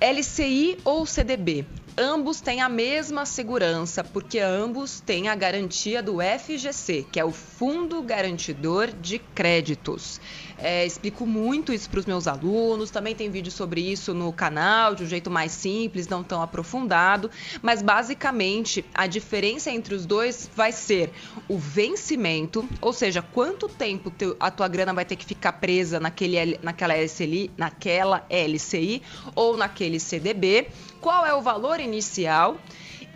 LCI 0.00 0.78
ou 0.84 1.04
CDB? 1.06 1.64
Ambos 2.00 2.40
têm 2.40 2.60
a 2.60 2.68
mesma 2.68 3.26
segurança, 3.26 4.04
porque 4.04 4.38
ambos 4.38 5.00
têm 5.00 5.26
a 5.28 5.34
garantia 5.34 6.00
do 6.00 6.18
FGC, 6.22 7.04
que 7.10 7.18
é 7.18 7.24
o 7.24 7.32
Fundo 7.32 8.00
Garantidor 8.02 8.92
de 8.92 9.18
Créditos. 9.18 10.20
É, 10.56 10.86
explico 10.86 11.26
muito 11.26 11.72
isso 11.72 11.90
para 11.90 11.98
os 11.98 12.06
meus 12.06 12.28
alunos, 12.28 12.90
também 12.92 13.16
tem 13.16 13.28
vídeo 13.30 13.50
sobre 13.50 13.80
isso 13.80 14.14
no 14.14 14.32
canal, 14.32 14.94
de 14.94 15.02
um 15.02 15.06
jeito 15.08 15.28
mais 15.28 15.50
simples, 15.50 16.06
não 16.06 16.22
tão 16.22 16.40
aprofundado, 16.40 17.28
mas 17.62 17.82
basicamente 17.82 18.84
a 18.94 19.08
diferença 19.08 19.68
entre 19.68 19.92
os 19.92 20.06
dois 20.06 20.48
vai 20.54 20.70
ser 20.70 21.10
o 21.48 21.58
vencimento, 21.58 22.64
ou 22.80 22.92
seja, 22.92 23.22
quanto 23.22 23.68
tempo 23.68 24.08
teu- 24.08 24.36
a 24.38 24.52
tua 24.52 24.68
grana 24.68 24.94
vai 24.94 25.04
ter 25.04 25.16
que 25.16 25.24
ficar 25.26 25.52
presa 25.54 25.98
naquele, 25.98 26.60
naquela, 26.62 26.94
LCI, 26.96 27.50
naquela 27.56 28.24
LCI 28.30 29.02
ou 29.34 29.56
naquele 29.56 29.98
CDB, 29.98 30.68
qual 31.00 31.24
é 31.26 31.34
o 31.34 31.40
valor 31.40 31.78
inicial 31.88 32.60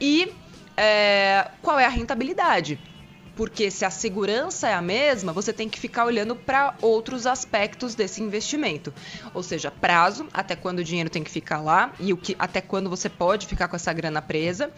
e 0.00 0.32
é, 0.76 1.48
qual 1.60 1.78
é 1.78 1.86
a 1.86 1.88
rentabilidade. 1.88 2.78
Porque 3.34 3.70
se 3.70 3.84
a 3.84 3.90
segurança 3.90 4.68
é 4.68 4.74
a 4.74 4.82
mesma, 4.82 5.32
você 5.32 5.52
tem 5.54 5.68
que 5.68 5.80
ficar 5.80 6.04
olhando 6.04 6.36
para 6.36 6.74
outros 6.82 7.26
aspectos 7.26 7.94
desse 7.94 8.22
investimento. 8.22 8.92
Ou 9.32 9.42
seja, 9.42 9.70
prazo, 9.70 10.26
até 10.34 10.54
quando 10.54 10.80
o 10.80 10.84
dinheiro 10.84 11.08
tem 11.08 11.24
que 11.24 11.30
ficar 11.30 11.60
lá 11.60 11.92
e 11.98 12.12
o 12.12 12.16
que 12.16 12.36
até 12.38 12.60
quando 12.60 12.90
você 12.90 13.08
pode 13.08 13.46
ficar 13.46 13.68
com 13.68 13.76
essa 13.76 13.92
grana 13.92 14.20
presa 14.20 14.70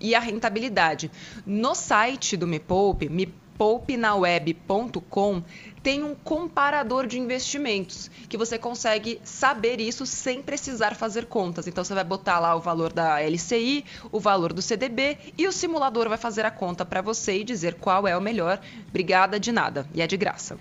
e 0.00 0.12
a 0.14 0.18
rentabilidade. 0.18 1.08
No 1.46 1.72
site 1.74 2.36
do 2.36 2.48
Me 2.48 2.58
Poupe, 2.58 3.08
mepoupinaweb.com, 3.60 5.42
tem 5.82 6.02
um 6.02 6.14
comparador 6.14 7.06
de 7.06 7.18
investimentos 7.18 8.10
que 8.28 8.36
você 8.36 8.58
consegue 8.58 9.20
saber 9.22 9.80
isso 9.80 10.06
sem 10.06 10.42
precisar 10.42 10.94
fazer 10.94 11.26
contas. 11.26 11.66
Então 11.66 11.84
você 11.84 11.94
vai 11.94 12.04
botar 12.04 12.38
lá 12.38 12.54
o 12.54 12.60
valor 12.60 12.92
da 12.92 13.20
LCI, 13.20 13.84
o 14.10 14.18
valor 14.18 14.52
do 14.54 14.62
CDB 14.62 15.18
e 15.36 15.46
o 15.46 15.52
simulador 15.52 16.08
vai 16.08 16.18
fazer 16.18 16.46
a 16.46 16.50
conta 16.50 16.84
para 16.84 17.02
você 17.02 17.40
e 17.40 17.44
dizer 17.44 17.74
qual 17.74 18.08
é 18.08 18.16
o 18.16 18.20
melhor. 18.20 18.58
Obrigada 18.88 19.38
de 19.38 19.52
nada. 19.52 19.86
E 19.94 20.00
é 20.00 20.06
de 20.06 20.16
graça. 20.16 20.56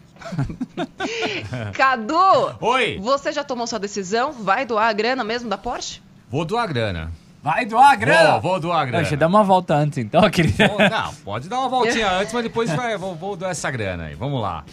Cadu, 1.74 2.58
Oi. 2.60 3.00
você 3.00 3.32
já 3.32 3.44
tomou 3.44 3.66
sua 3.66 3.80
decisão? 3.80 4.34
Vai 4.34 4.66
doar 4.66 4.90
a 4.90 4.94
grana 4.94 5.24
mesmo 5.24 5.50
da 5.50 5.58
Porsche? 5.58 6.02
Vou 6.30 6.46
doar 6.46 6.68
grana. 6.68 7.12
Vai 7.42 7.66
doar 7.66 7.92
a 7.92 7.96
grana! 7.96 8.32
Vou, 8.40 8.52
vou 8.52 8.60
doar 8.60 8.86
grana. 8.86 8.98
Deixa 9.00 9.16
eu 9.16 9.20
dar 9.20 9.28
uma 9.28 9.44
volta 9.44 9.74
antes 9.76 9.98
então, 9.98 10.30
querida. 10.30 10.68
Vou- 10.68 10.78
não, 10.90 11.14
pode 11.16 11.48
dar 11.48 11.60
uma 11.60 11.70
voltinha 11.70 12.10
antes, 12.20 12.34
mas 12.34 12.44
depois 12.44 12.70
vai, 12.72 12.98
vou, 12.98 13.16
vou 13.16 13.36
doar 13.36 13.52
essa 13.52 13.72
grana 13.72 14.06
aí. 14.06 14.16
Vamos 14.16 14.42
lá. 14.42 14.64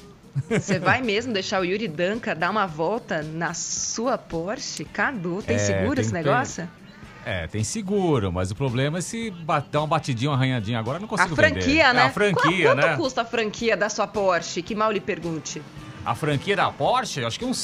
Você 0.51 0.79
vai 0.79 1.01
mesmo 1.01 1.33
deixar 1.33 1.61
o 1.61 1.65
Yuri 1.65 1.89
Danca 1.89 2.35
dar 2.35 2.51
uma 2.51 2.67
volta 2.67 3.23
na 3.23 3.55
sua 3.55 4.19
Porsche? 4.19 4.85
Cadu, 4.85 5.43
tem 5.43 5.57
É, 5.57 5.59
seguro 5.59 5.95
tem 5.95 6.03
esse 6.03 6.11
ter. 6.13 6.19
negócio? 6.19 6.69
É, 7.25 7.47
tem 7.47 7.65
seguro, 7.65 8.31
mas 8.33 8.51
o 8.51 8.55
problema 8.55 8.99
é 8.99 9.01
se 9.01 9.33
dar 9.71 9.81
uma 9.81 9.87
batidinha, 9.87 10.31
uma 10.31 10.37
arranhadinha 10.37 10.79
agora, 10.79 10.97
eu 10.99 11.01
não 11.01 11.07
A 11.07 11.09
consigo 11.09 11.35
franquia, 11.35 11.87
vender. 11.89 11.95
né? 11.95 12.03
É, 12.03 12.05
a 12.07 12.11
franquia, 12.11 12.69
Quanto 12.69 12.87
né? 12.87 12.97
custa 12.97 13.23
a 13.23 13.25
franquia 13.25 13.77
da 13.77 13.89
sua 13.89 14.07
Porsche? 14.07 14.61
Que 14.63 14.75
mal 14.75 14.93
lhe 14.93 15.01
pergunte. 15.01 15.63
A 16.05 16.15
franquia 16.15 16.55
da 16.55 16.71
Porsche, 16.71 17.25
acho 17.25 17.39
que 17.39 17.45
uns 17.45 17.57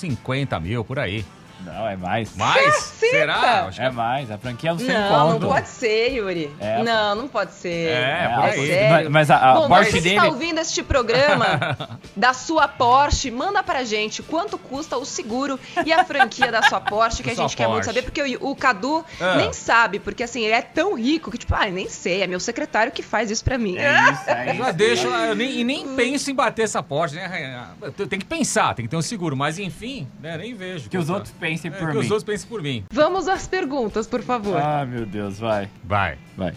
50 0.00 0.60
mil 0.60 0.84
por 0.84 0.98
aí. 0.98 1.24
Não, 1.64 1.88
é 1.88 1.96
mais. 1.96 2.34
Mais? 2.36 2.64
Caceta! 2.64 3.10
Será? 3.10 3.64
Acho 3.66 3.80
que 3.80 3.86
É 3.86 3.90
mais. 3.90 4.30
A 4.30 4.38
franquia 4.38 4.70
é 4.70 4.72
um 4.72 4.78
sem 4.78 4.88
Não, 4.88 5.08
conto. 5.32 5.40
não 5.40 5.48
pode 5.52 5.68
ser, 5.68 6.12
Yuri. 6.14 6.54
É, 6.60 6.82
não, 6.82 7.14
não 7.14 7.28
pode 7.28 7.52
ser. 7.52 7.88
É, 7.90 8.28
por 8.28 8.40
a- 8.40 8.44
aí. 8.46 8.66
sério. 8.66 8.90
Mas, 8.90 9.08
mas 9.08 9.30
a, 9.30 9.36
a 9.36 9.54
Bom, 9.54 9.68
Porsche 9.68 9.90
você 9.92 10.00
dele... 10.00 10.16
está 10.16 10.28
ouvindo 10.28 10.58
este 10.60 10.82
programa 10.82 11.76
da 12.14 12.32
sua 12.32 12.68
Porsche, 12.68 13.30
manda 13.30 13.62
pra 13.62 13.84
gente 13.84 14.22
quanto 14.22 14.58
custa 14.58 14.96
o 14.96 15.04
seguro 15.04 15.58
e 15.84 15.92
a 15.92 16.04
franquia 16.04 16.52
da 16.52 16.62
sua 16.62 16.80
Porsche, 16.80 17.22
que 17.22 17.30
a 17.30 17.34
gente 17.36 17.56
quer 17.56 17.68
muito 17.68 17.84
saber, 17.84 18.02
porque 18.02 18.22
o, 18.36 18.50
o 18.50 18.56
Cadu 18.56 19.04
Ah. 19.20 19.36
nem 19.36 19.52
sabe, 19.52 19.98
porque 19.98 20.22
assim, 20.22 20.42
ele 20.44 20.54
é 20.54 20.62
tão 20.62 20.94
rico 20.94 21.30
que, 21.30 21.38
tipo, 21.38 21.54
ah, 21.54 21.66
nem 21.66 21.88
sei, 21.88 22.22
é 22.22 22.26
meu 22.26 22.38
secretário 22.40 22.92
que 22.92 23.02
faz 23.02 23.30
isso 23.30 23.42
pra 23.44 23.56
mim. 23.58 23.76
É 23.78 23.92
isso, 24.12 24.22
é 24.30 24.46
isso. 24.52 24.58
Já 24.64 24.70
deixa, 24.72 25.06
eu 25.08 25.34
nem, 25.34 25.60
e 25.60 25.64
nem 25.64 25.94
penso 25.94 26.30
em 26.30 26.34
bater 26.34 26.62
essa 26.62 26.82
Porsche, 26.82 27.16
né? 27.16 27.26
Rainha? 27.26 27.68
Tem 28.08 28.18
que 28.18 28.24
pensar, 28.26 28.74
tem 28.74 28.84
que 28.84 28.90
ter 28.90 28.96
um 28.96 29.02
seguro, 29.02 29.36
mas 29.36 29.58
enfim, 29.58 30.06
né, 30.20 30.36
nem 30.36 30.54
vejo. 30.54 30.88
Que 30.90 30.98
os 30.98 31.08
outros 31.10 31.32
pensem 31.48 31.70
É, 31.70 31.74
por 31.78 31.88
que 31.88 31.94
mim. 31.94 32.00
os 32.04 32.10
outros 32.10 32.24
pensem 32.24 32.48
por 32.48 32.60
mim. 32.62 32.84
Vamos 32.90 33.28
às 33.28 33.46
perguntas, 33.46 34.06
por 34.06 34.22
favor. 34.22 34.56
Ah, 34.56 34.84
meu 34.84 35.06
Deus, 35.06 35.38
vai. 35.38 35.70
Vai. 35.84 36.18
Vai. 36.36 36.54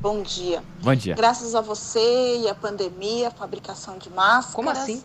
Bom 0.00 0.22
dia. 0.22 0.62
Bom 0.82 0.94
dia. 0.94 1.14
Graças 1.14 1.54
a 1.54 1.60
você 1.60 2.38
e 2.42 2.48
a 2.48 2.54
pandemia, 2.54 3.28
a 3.28 3.30
fabricação 3.30 3.98
de 3.98 4.08
máscaras. 4.10 4.54
Como 4.54 4.70
assim? 4.70 5.02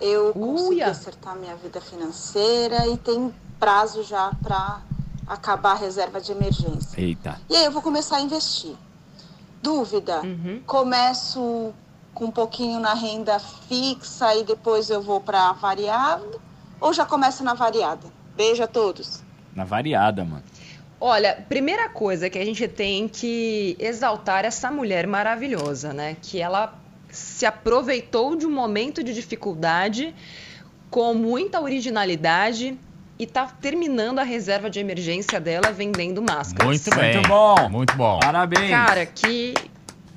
Eu 0.00 0.32
consegui 0.32 0.68
Uia. 0.76 0.86
acertar 0.90 1.36
minha 1.36 1.56
vida 1.56 1.80
financeira 1.80 2.86
e 2.86 2.96
tem 2.96 3.34
prazo 3.58 4.02
já 4.02 4.30
para 4.42 4.80
acabar 5.26 5.72
a 5.72 5.74
reserva 5.74 6.20
de 6.20 6.32
emergência. 6.32 7.00
Eita. 7.00 7.40
E 7.50 7.56
aí 7.56 7.64
eu 7.64 7.72
vou 7.72 7.82
começar 7.82 8.16
a 8.16 8.20
investir. 8.20 8.74
Dúvida: 9.62 10.20
Uhum. 10.22 10.62
começo 10.66 11.72
com 12.14 12.26
um 12.26 12.30
pouquinho 12.30 12.78
na 12.78 12.94
renda 12.94 13.38
fixa 13.38 14.34
e 14.36 14.44
depois 14.44 14.88
eu 14.90 15.02
vou 15.02 15.20
para 15.20 15.52
variável 15.52 16.40
ou 16.80 16.92
já 16.92 17.04
começo 17.04 17.42
na 17.42 17.54
variada? 17.54 18.06
Beijo 18.36 18.62
a 18.62 18.66
todos. 18.66 19.22
Na 19.54 19.64
variada, 19.64 20.24
mano. 20.24 20.42
Olha, 21.00 21.44
primeira 21.48 21.88
coisa 21.88 22.30
que 22.30 22.38
a 22.38 22.44
gente 22.44 22.66
tem 22.68 23.06
que 23.06 23.76
exaltar 23.78 24.44
essa 24.44 24.70
mulher 24.70 25.06
maravilhosa, 25.06 25.92
né? 25.92 26.16
Que 26.22 26.40
ela 26.40 26.74
se 27.10 27.46
aproveitou 27.46 28.36
de 28.36 28.46
um 28.46 28.50
momento 28.50 29.02
de 29.02 29.12
dificuldade 29.12 30.14
com 30.90 31.14
muita 31.14 31.60
originalidade 31.60 32.78
e 33.18 33.26
tá 33.26 33.46
terminando 33.46 34.18
a 34.18 34.22
reserva 34.22 34.68
de 34.68 34.78
emergência 34.78 35.40
dela 35.40 35.72
vendendo 35.72 36.22
máscaras. 36.22 36.66
Muito 36.66 36.90
bem. 36.90 37.14
Muito 37.14 37.28
bom. 37.28 37.68
Muito 37.70 37.96
bom. 37.96 38.18
Parabéns. 38.20 38.70
Cara, 38.70 39.06
que 39.06 39.54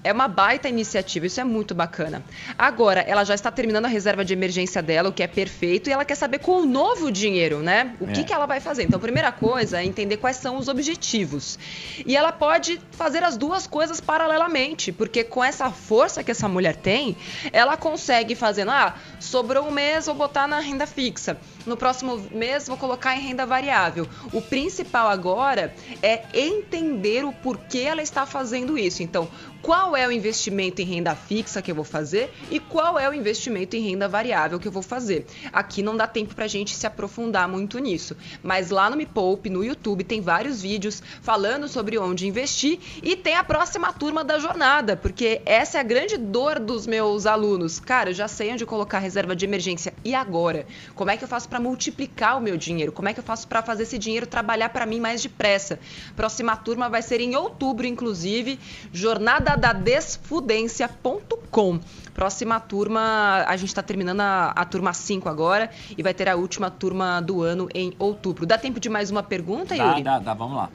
é 0.04 0.14
uma 0.14 0.28
baita 0.28 0.70
iniciativa, 0.70 1.26
isso 1.26 1.40
é 1.42 1.44
muito 1.44 1.76
bacana. 1.76 2.24
Agora, 2.58 3.02
ela 3.02 3.24
já 3.24 3.36
está 3.36 3.52
terminando 3.52 3.86
a 3.86 3.90
reserva 3.90 4.24
de 4.24 4.34
emergência 4.34 4.82
dela, 4.82 5.10
o 5.10 5.14
que 5.14 5.22
é 5.24 5.28
perfeito, 5.28 5.90
e 5.90 5.94
ela 5.94 6.06
quer 6.06 6.16
saber 6.16 6.40
com 6.40 6.62
o 6.62 6.66
novo 6.66 7.12
dinheiro, 7.12 7.60
né? 7.60 7.96
O 8.00 8.08
que, 8.08 8.22
É. 8.22 8.24
que 8.24 8.34
ela 8.34 8.46
vai 8.46 8.60
fazer. 8.60 8.84
Então, 8.84 8.98
a 8.98 9.02
primeira 9.02 9.32
coisa 9.32 9.82
é 9.82 9.86
entender 9.86 10.18
quais 10.18 10.38
são 10.38 10.58
os 10.58 10.68
objetivos. 10.68 11.60
E 12.06 12.16
ela 12.16 12.32
pode 12.32 12.80
fazer 12.92 13.24
as 13.24 13.36
duas 13.38 13.68
coisas 13.68 14.00
paralelamente, 14.00 14.92
porque 14.92 15.24
com 15.24 15.44
essa 15.44 15.70
força 15.70 16.24
que 16.24 16.32
essa 16.32 16.48
mulher 16.48 16.76
tem, 16.76 17.18
ela 17.52 17.76
consegue 17.76 18.36
fazendo, 18.36 18.72
ah, 18.72 18.96
sobrou 19.20 19.68
um 19.68 19.72
mês, 19.72 20.06
vou 20.06 20.16
botar 20.16 20.48
na 20.48 20.60
renda 20.60 20.88
fixa. 20.88 21.38
No 21.66 21.76
próximo 21.78 22.18
mês, 22.32 22.68
vou 22.68 22.78
colocar 22.78 23.16
em 23.16 23.22
renda 23.22 23.46
variável. 23.46 24.08
O 24.34 24.42
principal 24.42 25.08
agora 25.08 25.74
é 26.02 26.24
entender 26.34 27.26
o 27.26 27.34
porquê 27.34 27.80
ela 27.80 28.02
está 28.02 28.26
fazendo 28.26 28.78
isso. 28.78 29.04
Então, 29.04 29.30
qual 29.62 29.96
é 29.96 30.08
o 30.08 30.12
investimento 30.12 30.82
em 30.82 30.86
renda 30.86 31.16
fixa 31.16 31.62
que 31.62 31.70
eu 31.70 31.76
vou 31.76 31.84
fazer 31.84 32.34
e 32.50 32.60
qual 32.60 32.98
é 32.98 33.10
o 33.10 33.14
investimento 33.14 33.76
em 33.76 33.82
renda 33.82 34.08
variável 34.08 34.60
que 34.60 34.68
eu 34.68 34.72
vou 34.72 34.82
fazer. 34.82 35.26
Aqui 35.52 35.84
não 35.84 35.98
dá 35.98 36.08
tempo 36.08 36.34
pra 36.34 36.48
gente 36.48 36.74
se 36.74 36.88
aprofundar 36.88 37.48
muito 37.48 37.78
nisso, 37.80 38.16
mas 38.42 38.70
lá 38.70 38.90
no 38.90 38.96
Me 38.96 39.06
Poupe, 39.06 39.50
no 39.50 39.64
YouTube, 39.64 40.04
tem 40.04 40.22
vários 40.22 40.62
vídeos 40.62 41.04
falando 41.22 41.68
sobre 41.68 41.98
onde 41.98 42.28
investir 42.28 42.80
e 43.04 43.16
tem 43.16 43.36
a 43.36 43.44
próxima 43.44 43.92
turma 43.92 44.24
da 44.24 44.40
jornada, 44.40 44.96
porque 44.96 45.42
essa 45.46 45.78
é 45.78 45.82
a 45.82 45.84
grande 45.84 46.18
dor 46.18 46.60
dos 46.60 46.88
meus 46.88 47.26
alunos. 47.26 47.80
Cara, 47.80 48.12
eu 48.12 48.14
já 48.14 48.28
sei 48.28 48.54
onde 48.54 48.66
colocar 48.66 49.00
reserva 49.00 49.36
de 49.36 49.46
emergência 49.46 49.94
e 50.04 50.16
agora? 50.16 50.66
Como 50.96 51.12
é 51.12 51.18
que 51.18 51.24
eu 51.24 51.28
faço 51.28 51.49
para 51.50 51.60
multiplicar 51.60 52.38
o 52.38 52.42
meu 52.42 52.56
dinheiro? 52.56 52.92
Como 52.92 53.10
é 53.10 53.14
que 53.14 53.20
eu 53.20 53.24
faço 53.24 53.48
para 53.48 53.62
fazer 53.62 53.84
esse 53.84 53.98
dinheiro 53.98 54.28
trabalhar 54.28 54.70
para 54.70 54.86
mim 54.86 55.00
mais 55.00 55.22
depressa? 55.22 55.80
Próxima 56.16 56.56
turma 56.56 56.88
vai 56.88 57.02
ser 57.02 57.20
em 57.20 57.36
outubro, 57.36 57.86
inclusive, 57.88 58.60
jornadadadesfudência.com. 58.94 61.80
Próxima 62.14 62.60
turma, 62.60 63.44
a 63.48 63.56
gente 63.56 63.70
está 63.70 63.82
terminando 63.82 64.20
a, 64.22 64.52
a 64.56 64.66
turma 64.66 64.94
5 64.94 65.28
agora 65.30 65.70
e 65.98 66.04
vai 66.04 66.14
ter 66.14 66.28
a 66.30 66.36
última 66.36 66.70
turma 66.70 67.22
do 67.22 67.42
ano 67.42 67.68
em 67.74 67.94
outubro. 67.98 68.46
Dá 68.46 68.58
tempo 68.58 68.80
de 68.80 68.90
mais 68.90 69.10
uma 69.10 69.24
pergunta, 69.24 69.76
Dá, 69.76 69.84
Yuri? 69.92 70.04
dá, 70.04 70.20
dá, 70.20 70.34
vamos 70.34 70.58
lá. 70.58 70.70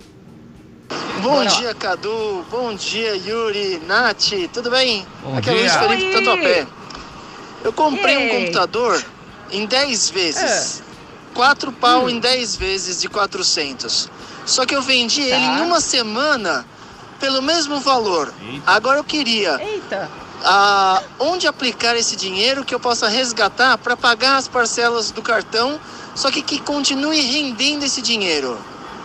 Bom 1.23 1.31
Bora 1.31 1.51
lá. 1.51 1.59
dia, 1.59 1.75
Cadu. 1.75 2.45
Bom 2.51 2.75
dia, 2.75 3.15
Yuri, 3.17 3.81
Nath. 3.87 4.31
Tudo 4.53 4.71
bem? 4.71 5.07
Bom 5.23 5.37
Aqui 5.37 5.51
é 5.51 5.55
dia. 5.55 5.63
Luiz 5.63 5.77
Felipe. 5.77 6.13
Tatuapé. 6.25 6.67
Eu 7.63 7.73
comprei 7.73 8.17
Ei. 8.17 8.27
um 8.27 8.29
computador 8.41 9.03
em 9.55 9.67
10 9.67 10.11
vezes. 10.11 10.83
4 11.33 11.73
pau 11.73 12.09
em 12.09 12.19
10 12.19 12.57
vezes 12.57 13.01
de 13.01 13.09
400. 13.09 14.11
Só 14.47 14.67
que 14.67 14.75
eu 14.75 14.83
vendi 14.83 15.23
ele 15.23 15.45
em 15.45 15.61
uma 15.63 15.81
semana 15.81 16.65
pelo 17.19 17.41
mesmo 17.41 17.81
valor. 17.81 18.33
Agora 18.67 18.99
eu 18.99 19.05
queria 19.05 19.61
Eita! 19.63 20.11
ah, 20.45 21.03
onde 21.19 21.47
aplicar 21.47 21.97
esse 21.97 22.17
dinheiro 22.17 22.65
que 22.65 22.75
eu 22.75 22.81
possa 22.81 23.09
resgatar 23.09 23.79
para 23.79 23.97
pagar 23.97 24.37
as 24.37 24.47
parcelas 24.47 25.11
do 25.11 25.23
cartão, 25.23 25.81
só 26.15 26.31
que 26.31 26.43
que 26.43 26.61
continue 26.61 27.21
rendendo 27.21 27.85
esse 27.85 28.03
dinheiro. 28.03 28.59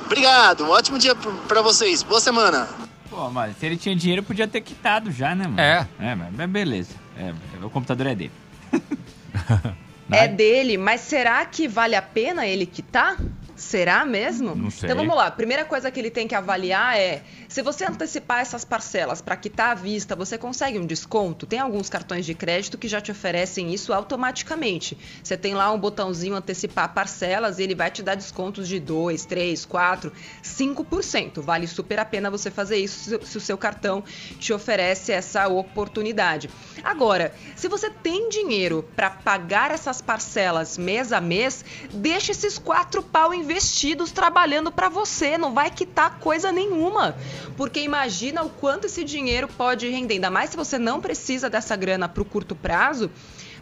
Obrigado, 0.06 0.66
um 0.66 0.70
ótimo 0.70 0.98
dia 0.98 1.16
para 1.16 1.62
vocês. 1.62 2.04
Boa 2.04 2.20
semana. 2.20 2.68
Pô, 3.10 3.30
mas 3.30 3.58
se 3.58 3.66
ele 3.66 3.78
tinha 3.78 3.96
dinheiro, 3.96 4.24
podia 4.24 4.48
ter 4.48 4.62
quitado 4.62 5.12
já, 5.12 5.34
né, 5.34 5.46
mano? 5.46 5.60
É. 5.60 5.88
É, 6.00 6.16
mas 6.16 6.34
mas 6.36 6.50
beleza. 6.50 6.96
É, 7.18 7.34
o 7.64 7.70
computador 7.70 8.08
é 8.08 8.16
dele. 8.16 8.32
É 10.12 10.28
dele, 10.28 10.78
mas 10.78 11.02
será 11.02 11.46
que 11.46 11.68
vale 11.68 11.96
a 11.96 12.02
pena 12.02 12.48
ele 12.48 12.66
quitar? 12.66 13.18
Será 13.60 14.06
mesmo? 14.06 14.56
Não 14.56 14.72
sei. 14.72 14.90
Então 14.90 14.98
vamos 14.98 15.16
lá. 15.16 15.30
Primeira 15.30 15.66
coisa 15.66 15.92
que 15.92 16.00
ele 16.00 16.10
tem 16.10 16.28
que 16.28 16.34
avaliar 16.34 16.98
é 16.98 17.24
se 17.48 17.62
você 17.62 17.86
antecipar 17.86 18.40
essas 18.40 18.64
parcelas 18.64 19.22
para 19.22 19.36
quitar 19.36 19.72
à 19.72 19.76
vista, 19.76 20.16
você 20.16 20.38
consegue 20.38 20.80
um 20.80 20.86
desconto? 20.86 21.46
Tem 21.46 21.60
alguns 21.60 21.90
cartões 21.90 22.26
de 22.26 22.34
crédito 22.34 22.78
que 22.78 22.88
já 22.88 23.02
te 23.02 23.12
oferecem 23.12 23.74
isso 23.74 23.92
automaticamente. 23.94 24.98
Você 25.24 25.36
tem 25.36 25.54
lá 25.54 25.72
um 25.72 25.78
botãozinho 25.80 26.36
antecipar 26.36 26.94
parcelas 26.94 27.60
e 27.60 27.64
ele 27.64 27.76
vai 27.76 27.92
te 27.92 28.02
dar 28.02 28.16
descontos 28.16 28.68
de 28.68 28.80
2, 28.80 29.26
3, 29.26 29.66
4, 29.66 30.12
5%. 30.42 31.42
Vale 31.42 31.68
super 31.68 32.00
a 32.00 32.06
pena 32.06 32.30
você 32.30 32.50
fazer 32.52 32.78
isso 32.78 33.10
se- 33.26 33.38
o 33.38 33.42
seu 33.42 33.58
cartão 33.58 34.04
te 34.40 34.54
oferece 34.54 35.12
essa 35.12 35.48
oportunidade. 35.48 36.50
Agora, 36.84 37.34
se 37.56 37.68
você 37.68 37.90
tem 37.90 38.30
dinheiro 38.30 38.88
para 38.96 39.10
pagar 39.10 39.72
essas 39.72 40.02
parcelas 40.02 40.78
mês 40.78 41.12
a 41.12 41.20
mês, 41.20 41.64
deixa 41.92 42.32
esses 42.32 42.58
quatro 42.58 43.02
pau 43.04 43.34
investidos 43.50 44.12
trabalhando 44.12 44.72
para 44.72 44.90
você, 44.90 45.38
não 45.38 45.54
vai 45.54 45.72
quitar 45.72 46.20
coisa 46.20 46.52
nenhuma. 46.52 47.16
Porque 47.58 47.80
imagina 47.82 48.44
o 48.44 48.50
quanto 48.50 48.86
esse 48.86 49.04
dinheiro 49.04 49.48
pode 49.48 49.90
render, 49.90 50.16
ainda 50.16 50.30
mais 50.30 50.52
se 50.52 50.58
você 50.58 50.78
não 50.78 51.02
precisa 51.02 51.50
dessa 51.50 51.76
grana 51.76 52.08
para 52.08 52.22
o 52.22 52.26
curto 52.26 52.56
prazo. 52.56 53.10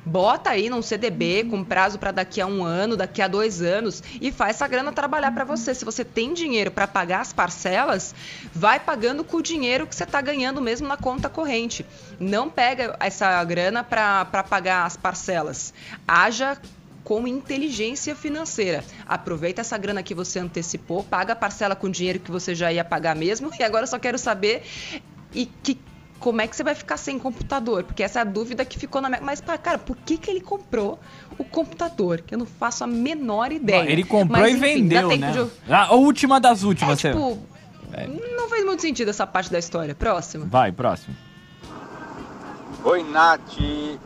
Bota 0.06 0.52
aí 0.52 0.70
num 0.70 0.82
CDB 0.82 1.46
com 1.50 1.66
prazo 1.66 2.00
para 2.00 2.12
daqui 2.12 2.40
a 2.40 2.48
um 2.48 2.64
ano, 2.64 2.96
daqui 2.96 3.22
a 3.22 3.28
dois 3.28 3.62
anos 3.62 4.02
e 4.22 4.32
faz 4.32 4.56
essa 4.56 4.66
grana 4.66 4.94
trabalhar 4.94 5.34
para 5.34 5.44
você. 5.44 5.76
Se 5.76 5.84
você 5.84 6.06
tem 6.06 6.34
dinheiro 6.34 6.72
para 6.72 6.88
pagar 6.88 7.20
as 7.20 7.34
parcelas, 7.34 8.16
vai 8.54 8.80
pagando 8.80 9.22
com 9.24 9.38
o 9.38 9.42
dinheiro 9.42 9.86
que 9.86 9.94
você 9.94 10.06
está 10.06 10.22
ganhando 10.22 10.62
mesmo 10.62 10.88
na 10.88 10.96
conta 10.96 11.28
corrente. 11.28 11.86
Não 12.18 12.50
pega 12.50 12.96
essa 13.02 13.44
grana 13.44 13.84
para 13.84 14.44
pagar 14.50 14.86
as 14.86 14.96
parcelas. 14.96 15.74
Haja 16.08 16.58
com 17.08 17.26
inteligência 17.26 18.14
financeira. 18.14 18.84
Aproveita 19.08 19.62
essa 19.62 19.78
grana 19.78 20.04
que 20.04 20.14
você 20.14 20.40
antecipou, 20.40 21.06
paga 21.06 21.32
a 21.32 21.36
parcela 21.38 21.74
com 21.74 21.90
dinheiro 21.90 22.20
que 22.20 22.30
você 22.30 22.54
já 22.54 22.70
ia 22.70 22.84
pagar 22.84 23.16
mesmo. 23.16 23.50
E 23.58 23.64
agora 23.64 23.84
eu 23.84 23.88
só 23.88 23.98
quero 23.98 24.18
saber 24.18 24.64
e 25.34 25.46
que 25.46 25.80
como 26.20 26.42
é 26.42 26.48
que 26.48 26.54
você 26.54 26.66
vai 26.66 26.76
ficar 26.76 26.98
sem 26.98 27.18
computador? 27.18 27.86
Porque 27.86 28.04
essa 28.04 28.20
é 28.20 28.22
a 28.24 28.26
dúvida 28.26 28.66
que 28.66 28.78
ficou 28.78 29.02
na 29.02 29.08
minha. 29.08 29.22
Mas, 29.22 29.40
cara, 29.40 29.78
por 29.78 29.96
que, 29.96 30.18
que 30.18 30.30
ele 30.30 30.42
comprou 30.42 31.00
o 31.38 31.46
computador? 31.46 32.24
Que 32.28 32.36
eu 32.36 32.40
não 32.40 32.46
faço 32.46 32.84
a 32.84 32.88
menor 32.88 33.54
ideia. 33.54 33.90
Ele 33.90 34.04
comprou 34.04 34.42
Mas, 34.42 34.56
e 34.56 34.58
enfim, 34.58 34.90
dá 34.90 35.08
vendeu, 35.08 35.18
né? 35.18 35.50
de 35.66 35.74
A 35.74 35.94
última 35.94 36.42
das 36.42 36.64
últimas. 36.64 37.06
É, 37.06 37.14
tipo, 37.14 37.40
não 38.36 38.50
fez 38.50 38.66
muito 38.66 38.82
sentido 38.82 39.12
essa 39.12 39.26
parte 39.26 39.50
da 39.50 39.60
história. 39.60 39.96
Próximo. 39.96 40.46
Vai, 40.46 40.74
próximo. 40.74 41.16
Oi, 42.88 43.04
Nath. 43.04 43.58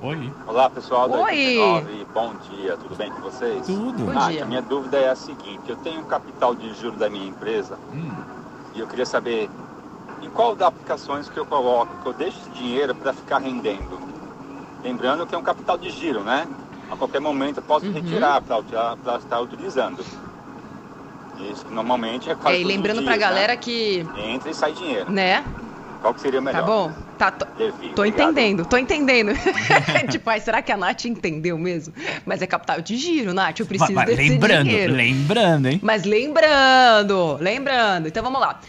Oi. 0.01 0.33
Olá, 0.47 0.67
pessoal 0.67 1.07
do 1.07 1.13
Oi. 1.13 1.21
89. 1.21 2.07
Bom 2.11 2.33
dia, 2.49 2.75
tudo 2.77 2.95
bem 2.95 3.11
com 3.11 3.21
vocês? 3.21 3.63
Tudo. 3.67 4.05
Bom 4.05 4.11
Nath, 4.11 4.31
dia. 4.31 4.41
a 4.43 4.47
minha 4.47 4.61
dúvida 4.63 4.97
é 4.97 5.07
a 5.07 5.15
seguinte: 5.15 5.61
eu 5.69 5.75
tenho 5.75 5.99
um 6.01 6.05
capital 6.05 6.55
de 6.55 6.73
juros 6.73 6.97
da 6.97 7.07
minha 7.07 7.27
empresa 7.27 7.77
Hum. 7.93 8.11
e 8.73 8.79
eu 8.79 8.87
queria 8.87 9.05
saber 9.05 9.51
em 10.23 10.29
qual 10.31 10.55
das 10.55 10.69
aplicações 10.69 11.29
que 11.29 11.37
eu 11.37 11.45
coloco, 11.45 11.95
que 12.01 12.07
eu 12.09 12.13
deixo 12.13 12.39
esse 12.39 12.49
dinheiro 12.49 12.95
para 12.95 13.13
ficar 13.13 13.37
rendendo. 13.37 13.99
Lembrando 14.83 15.27
que 15.27 15.35
é 15.35 15.37
um 15.37 15.43
capital 15.43 15.77
de 15.77 15.91
giro, 15.91 16.23
né? 16.23 16.47
A 16.89 16.95
qualquer 16.95 17.21
momento 17.21 17.57
eu 17.57 17.63
posso 17.63 17.85
Uhum. 17.85 17.91
retirar 17.93 18.41
para 18.41 19.17
estar 19.17 19.39
utilizando. 19.41 20.03
Isso, 21.51 21.67
normalmente 21.69 22.29
é 22.29 22.33
É, 22.33 22.35
quase 22.35 22.57
e 22.61 22.63
lembrando 22.63 22.97
os 22.97 23.03
pra 23.03 23.13
dias, 23.13 23.29
galera 23.29 23.53
né? 23.53 23.57
que. 23.57 24.07
Entra 24.17 24.49
e 24.49 24.55
sai 24.55 24.73
dinheiro. 24.73 25.11
Né? 25.11 25.45
Qual 26.01 26.15
que 26.15 26.21
seria 26.21 26.39
o 26.39 26.43
melhor? 26.43 26.61
Tá 26.61 26.65
bom? 26.65 27.10
Tá, 27.21 27.29
tô, 27.29 27.45
tô 27.95 28.03
entendendo, 28.03 28.65
tô 28.65 28.75
entendendo. 28.77 29.31
tipo, 30.09 30.27
ai, 30.27 30.39
será 30.39 30.59
que 30.59 30.71
a 30.71 30.77
Nath 30.77 31.05
entendeu 31.05 31.55
mesmo? 31.55 31.93
Mas 32.25 32.41
é 32.41 32.47
capital 32.47 32.81
de 32.81 32.97
giro, 32.97 33.31
Nath, 33.31 33.59
eu 33.59 33.65
preciso 33.67 33.93
Mas- 33.93 34.07
mas 34.07 34.17
desse 34.17 34.27
lembrando, 34.29 34.63
dinheiro. 34.67 34.93
lembrando, 34.95 35.67
hein? 35.67 35.79
Mas 35.83 36.03
lembrando, 36.03 37.37
lembrando. 37.39 38.07
Então 38.07 38.23
vamos 38.23 38.41
lá. 38.41 38.59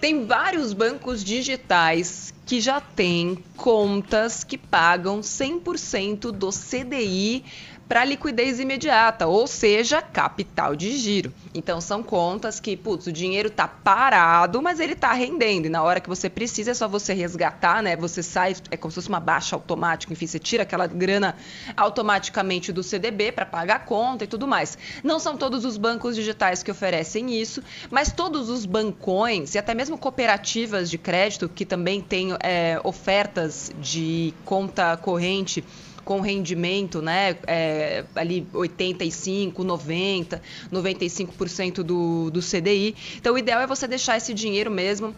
Tem 0.00 0.24
vários 0.24 0.72
bancos 0.72 1.24
digitais 1.24 2.32
que 2.44 2.60
já 2.60 2.80
têm 2.80 3.42
contas 3.56 4.44
que 4.44 4.56
pagam 4.56 5.18
100% 5.20 6.30
do 6.30 6.52
CDI 6.52 7.42
para 7.88 8.04
liquidez 8.04 8.58
imediata, 8.58 9.26
ou 9.26 9.46
seja, 9.46 10.02
capital 10.02 10.74
de 10.74 10.96
giro. 10.96 11.32
Então 11.54 11.80
são 11.80 12.02
contas 12.02 12.58
que, 12.58 12.76
putz, 12.76 13.06
o 13.06 13.12
dinheiro 13.12 13.48
tá 13.48 13.68
parado, 13.68 14.60
mas 14.60 14.80
ele 14.80 14.94
tá 14.94 15.12
rendendo. 15.12 15.66
E 15.66 15.68
na 15.68 15.82
hora 15.82 16.00
que 16.00 16.08
você 16.08 16.28
precisa 16.28 16.72
é 16.72 16.74
só 16.74 16.88
você 16.88 17.14
resgatar, 17.14 17.82
né? 17.82 17.96
Você 17.96 18.22
sai, 18.22 18.56
é 18.70 18.76
como 18.76 18.90
se 18.90 18.96
fosse 18.96 19.08
uma 19.08 19.20
baixa 19.20 19.54
automática, 19.54 20.12
enfim, 20.12 20.26
você 20.26 20.38
tira 20.38 20.64
aquela 20.64 20.86
grana 20.86 21.36
automaticamente 21.76 22.72
do 22.72 22.82
CDB 22.82 23.30
para 23.32 23.46
pagar 23.46 23.76
a 23.76 23.80
conta 23.80 24.24
e 24.24 24.26
tudo 24.26 24.48
mais. 24.48 24.76
Não 25.04 25.18
são 25.18 25.36
todos 25.36 25.64
os 25.64 25.76
bancos 25.76 26.16
digitais 26.16 26.62
que 26.62 26.70
oferecem 26.70 27.40
isso, 27.40 27.62
mas 27.90 28.10
todos 28.10 28.50
os 28.50 28.66
bancões 28.66 29.54
e 29.54 29.58
até 29.58 29.74
mesmo 29.74 29.96
cooperativas 29.96 30.90
de 30.90 30.98
crédito 30.98 31.48
que 31.48 31.64
também 31.64 32.00
têm 32.00 32.30
é, 32.40 32.80
ofertas 32.82 33.70
de 33.80 34.34
conta 34.44 34.96
corrente 34.96 35.64
com 36.06 36.20
rendimento, 36.20 37.02
né, 37.02 37.36
é, 37.48 38.04
ali 38.14 38.46
85, 38.54 39.64
90, 39.64 40.40
95% 40.72 41.82
do, 41.82 42.30
do 42.30 42.40
CDI. 42.40 42.94
Então, 43.16 43.34
o 43.34 43.38
ideal 43.38 43.60
é 43.60 43.66
você 43.66 43.88
deixar 43.88 44.16
esse 44.16 44.32
dinheiro 44.32 44.70
mesmo 44.70 45.12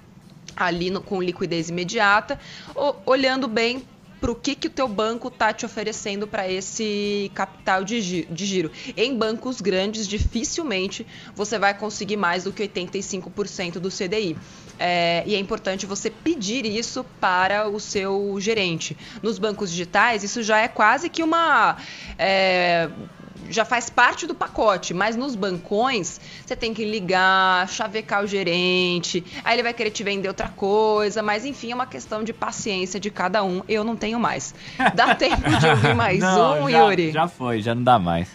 ali 0.56 0.88
no- 0.90 1.02
com 1.02 1.22
liquidez 1.22 1.68
imediata, 1.68 2.40
o- 2.74 2.94
olhando 3.04 3.46
bem 3.46 3.82
para 4.20 4.30
o 4.30 4.34
que, 4.34 4.54
que 4.54 4.66
o 4.66 4.70
teu 4.70 4.88
banco 4.88 5.28
está 5.28 5.52
te 5.52 5.64
oferecendo 5.64 6.26
para 6.26 6.50
esse 6.50 7.30
capital 7.34 7.84
de 7.84 8.00
gi- 8.00 8.26
de 8.30 8.46
giro. 8.46 8.70
Em 8.96 9.16
bancos 9.16 9.60
grandes, 9.60 10.06
dificilmente 10.08 11.06
você 11.34 11.58
vai 11.58 11.72
conseguir 11.76 12.16
mais 12.16 12.44
do 12.44 12.52
que 12.52 12.62
85% 12.68 13.74
do 13.78 13.90
CDI. 13.90 14.36
É, 14.78 15.24
e 15.26 15.34
é 15.34 15.38
importante 15.38 15.86
você 15.86 16.08
pedir 16.10 16.64
isso 16.64 17.04
para 17.20 17.68
o 17.68 17.80
seu 17.80 18.36
gerente. 18.40 18.96
Nos 19.22 19.38
bancos 19.38 19.70
digitais, 19.70 20.22
isso 20.22 20.42
já 20.42 20.58
é 20.58 20.68
quase 20.68 21.08
que 21.08 21.22
uma. 21.22 21.76
é, 22.18 22.88
já 23.48 23.64
faz 23.64 23.90
parte 23.90 24.26
do 24.26 24.34
pacote, 24.34 24.94
mas 24.94 25.16
nos 25.16 25.34
bancões 25.34 26.20
você 26.44 26.56
tem 26.56 26.72
que 26.74 26.84
ligar, 26.84 27.68
chavecar 27.68 28.22
o 28.22 28.26
gerente, 28.26 29.24
aí 29.44 29.54
ele 29.54 29.62
vai 29.62 29.74
querer 29.74 29.90
te 29.90 30.02
vender 30.02 30.28
outra 30.28 30.48
coisa, 30.48 31.22
mas 31.22 31.44
enfim, 31.44 31.72
é 31.72 31.74
uma 31.74 31.86
questão 31.86 32.22
de 32.22 32.32
paciência 32.32 32.98
de 32.98 33.10
cada 33.10 33.42
um. 33.42 33.62
Eu 33.68 33.84
não 33.84 33.96
tenho 33.96 34.18
mais. 34.18 34.54
Dá 34.94 35.14
tempo 35.16 35.48
de 35.48 35.66
ouvir 35.66 35.94
mais 35.94 36.20
Não, 36.20 36.64
um, 36.64 36.70
já, 36.70 36.78
Yuri? 36.78 37.12
Já 37.12 37.28
foi, 37.28 37.60
já 37.60 37.74
não 37.74 37.82
dá 37.82 37.98
mais. 37.98 38.28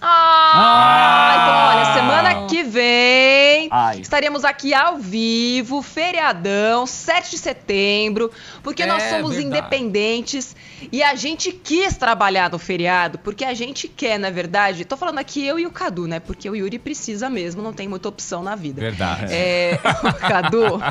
Ah, 0.00 1.34
então 1.34 1.56
olha, 1.76 1.94
semana 1.94 2.46
que 2.46 2.62
vem 2.62 3.68
Ai. 3.70 4.00
estaremos 4.00 4.44
aqui 4.44 4.72
ao 4.72 4.96
vivo, 4.98 5.82
feriadão, 5.82 6.86
7 6.86 7.30
de 7.32 7.38
setembro, 7.38 8.30
porque 8.62 8.86
nós 8.86 9.02
É, 9.02 9.10
somos 9.10 9.34
verdade. 9.34 9.46
independentes 9.58 10.54
e 10.92 11.02
a 11.02 11.14
gente 11.14 11.50
quis 11.52 11.96
trabalhar 11.96 12.50
no 12.50 12.58
feriado, 12.58 13.18
porque 13.18 13.44
a 13.44 13.54
gente 13.54 13.88
quer, 13.88 14.18
na 14.18 14.30
verdade. 14.30 14.84
Tô 14.84 14.96
falando 14.96 15.18
aqui 15.18 15.44
eu 15.44 15.58
e 15.58 15.66
o 15.66 15.70
Cadu, 15.70 16.06
né? 16.06 16.20
Porque 16.20 16.48
o 16.48 16.54
Yuri 16.54 16.78
precisa 16.78 17.28
mesmo, 17.28 17.60
não 17.62 17.72
tem 17.72 17.88
muita 17.88 18.08
opção 18.08 18.42
na 18.42 18.54
vida. 18.54 18.80
Verdade. 18.80 19.32
É, 19.32 19.78
o 20.04 20.12
Cadu. 20.14 20.80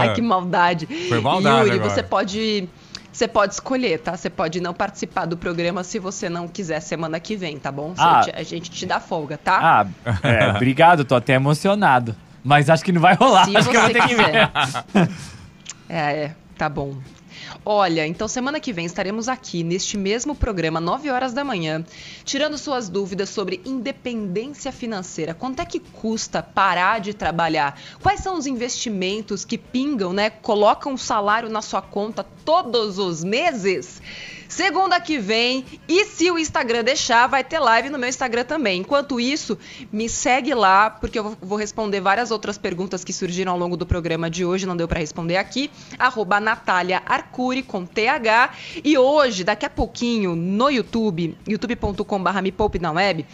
Ai, 0.00 0.14
que 0.14 0.22
maldade. 0.22 0.86
Foi 1.08 1.20
maldade 1.20 1.66
Yuri, 1.68 1.78
agora. 1.78 1.90
você 1.90 2.02
pode. 2.02 2.68
Você 3.20 3.28
pode 3.28 3.52
escolher, 3.52 3.98
tá? 3.98 4.16
Você 4.16 4.30
pode 4.30 4.62
não 4.62 4.72
participar 4.72 5.26
do 5.26 5.36
programa 5.36 5.84
se 5.84 5.98
você 5.98 6.30
não 6.30 6.48
quiser 6.48 6.80
semana 6.80 7.20
que 7.20 7.36
vem, 7.36 7.58
tá 7.58 7.70
bom? 7.70 7.92
Ah. 7.98 8.22
A 8.32 8.42
gente 8.42 8.70
te 8.70 8.86
dá 8.86 8.98
folga, 8.98 9.36
tá? 9.36 9.58
Ah, 9.62 9.86
é, 10.26 10.48
obrigado, 10.48 11.04
tô 11.04 11.14
até 11.14 11.34
emocionado. 11.34 12.16
Mas 12.42 12.70
acho 12.70 12.82
que 12.82 12.90
não 12.90 13.00
vai 13.02 13.14
rolar. 13.14 13.44
Se 13.44 13.54
acho 13.54 13.68
que 13.68 13.76
eu 13.76 13.82
vou 13.82 13.90
ter 13.90 14.08
que 14.08 14.14
ver. 14.14 14.24
quiser. 14.24 15.10
É, 15.86 15.98
é, 15.98 16.34
tá 16.56 16.66
bom. 16.70 16.94
Olha, 17.64 18.06
então 18.06 18.26
semana 18.26 18.58
que 18.58 18.72
vem 18.72 18.86
estaremos 18.86 19.28
aqui 19.28 19.62
neste 19.62 19.98
mesmo 19.98 20.34
programa, 20.34 20.80
9 20.80 21.10
horas 21.10 21.34
da 21.34 21.44
manhã, 21.44 21.84
tirando 22.24 22.56
suas 22.56 22.88
dúvidas 22.88 23.28
sobre 23.28 23.60
independência 23.66 24.72
financeira. 24.72 25.34
Quanto 25.34 25.60
é 25.60 25.66
que 25.66 25.78
custa 25.78 26.42
parar 26.42 27.00
de 27.00 27.12
trabalhar? 27.12 27.78
Quais 28.02 28.20
são 28.20 28.38
os 28.38 28.46
investimentos 28.46 29.44
que 29.44 29.58
pingam, 29.58 30.10
né? 30.10 30.30
Colocam 30.30 30.94
um 30.94 30.96
salário 30.96 31.50
na 31.50 31.60
sua 31.60 31.82
conta 31.82 32.24
todos 32.46 32.98
os 32.98 33.22
meses? 33.22 34.00
Segunda 34.50 35.00
que 35.00 35.16
vem, 35.16 35.64
e 35.88 36.04
se 36.06 36.28
o 36.28 36.36
Instagram 36.36 36.82
deixar, 36.82 37.28
vai 37.28 37.44
ter 37.44 37.60
live 37.60 37.88
no 37.88 37.96
meu 37.98 38.08
Instagram 38.08 38.44
também. 38.44 38.80
Enquanto 38.80 39.20
isso, 39.20 39.56
me 39.92 40.08
segue 40.08 40.52
lá, 40.54 40.90
porque 40.90 41.18
eu 41.20 41.36
vou- 41.40 41.56
responder 41.56 42.00
várias 42.00 42.32
outras 42.32 42.58
perguntas 42.58 43.04
que 43.04 43.12
surgiram 43.12 43.52
ao 43.52 43.58
longo 43.58 43.76
do 43.76 43.86
programa 43.86 44.28
de 44.28 44.44
hoje, 44.44 44.66
não 44.66 44.76
deu 44.76 44.88
pra 44.88 44.98
responder 44.98 45.36
aqui. 45.36 45.70
Arroba 45.96 46.40
Natália 46.40 47.00
Arcuri 47.06 47.62
com 47.62 47.86
TH. 47.86 48.50
E 48.84 48.98
hoje, 48.98 49.44
daqui 49.44 49.64
a 49.64 49.70
pouquinho, 49.70 50.34
no 50.34 50.68
YouTube, 50.68 51.36
youtube.com.br 51.46 52.42
me 52.42 52.50
poupe 52.50 52.78
na 52.80 52.90
web, 52.90 53.24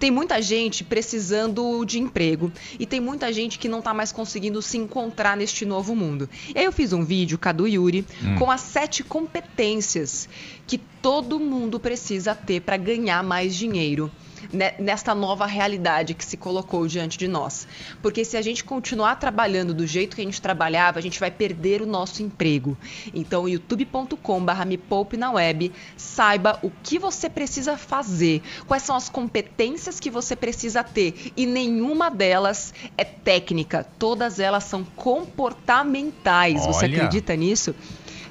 tem 0.00 0.10
muita 0.10 0.42
gente 0.42 0.82
precisando 0.82 1.84
de 1.84 2.00
emprego 2.00 2.50
e 2.80 2.84
tem 2.84 3.00
muita 3.00 3.32
gente 3.32 3.60
que 3.60 3.68
não 3.68 3.80
tá 3.80 3.94
mais 3.94 4.10
conseguindo 4.10 4.60
se 4.60 4.76
encontrar 4.76 5.36
neste 5.36 5.64
novo 5.64 5.94
mundo. 5.94 6.28
E 6.52 6.58
aí 6.58 6.64
eu 6.64 6.72
fiz 6.72 6.92
um 6.92 7.04
vídeo, 7.04 7.38
Cadu 7.38 7.68
Yuri, 7.68 8.04
Hum. 8.22 8.34
com 8.38 8.50
as 8.50 8.60
sete 8.60 9.04
competências 9.04 10.28
que 10.66 10.78
todo 10.78 11.38
mundo 11.38 11.78
precisa 11.78 12.34
ter 12.34 12.60
para 12.60 12.76
ganhar 12.76 13.22
mais 13.22 13.54
dinheiro 13.54 14.10
né, 14.52 14.74
nesta 14.78 15.14
nova 15.14 15.46
realidade 15.46 16.14
que 16.14 16.24
se 16.24 16.36
colocou 16.36 16.86
diante 16.86 17.18
de 17.18 17.28
nós. 17.28 17.66
Porque 18.02 18.24
se 18.24 18.36
a 18.36 18.42
gente 18.42 18.64
continuar 18.64 19.16
trabalhando 19.16 19.72
do 19.74 19.86
jeito 19.86 20.16
que 20.16 20.22
a 20.22 20.24
gente 20.24 20.40
trabalhava, 20.40 20.98
a 20.98 21.02
gente 21.02 21.18
vai 21.20 21.30
perder 21.30 21.82
o 21.82 21.86
nosso 21.86 22.22
emprego. 22.22 22.76
Então, 23.12 23.48
youtube.com/barra 23.48 24.64
me 24.64 24.76
poupe 24.76 25.16
na 25.16 25.30
web, 25.32 25.72
saiba 25.96 26.58
o 26.62 26.70
que 26.82 26.98
você 26.98 27.28
precisa 27.28 27.76
fazer, 27.76 28.42
quais 28.66 28.82
são 28.82 28.96
as 28.96 29.08
competências 29.08 30.00
que 30.00 30.10
você 30.10 30.34
precisa 30.36 30.82
ter 30.82 31.32
e 31.36 31.46
nenhuma 31.46 32.10
delas 32.10 32.72
é 32.96 33.04
técnica, 33.04 33.86
todas 33.98 34.38
elas 34.38 34.64
são 34.64 34.84
comportamentais. 34.84 36.66
Você 36.66 36.84
Olha. 36.84 36.96
acredita 36.96 37.34
nisso? 37.36 37.74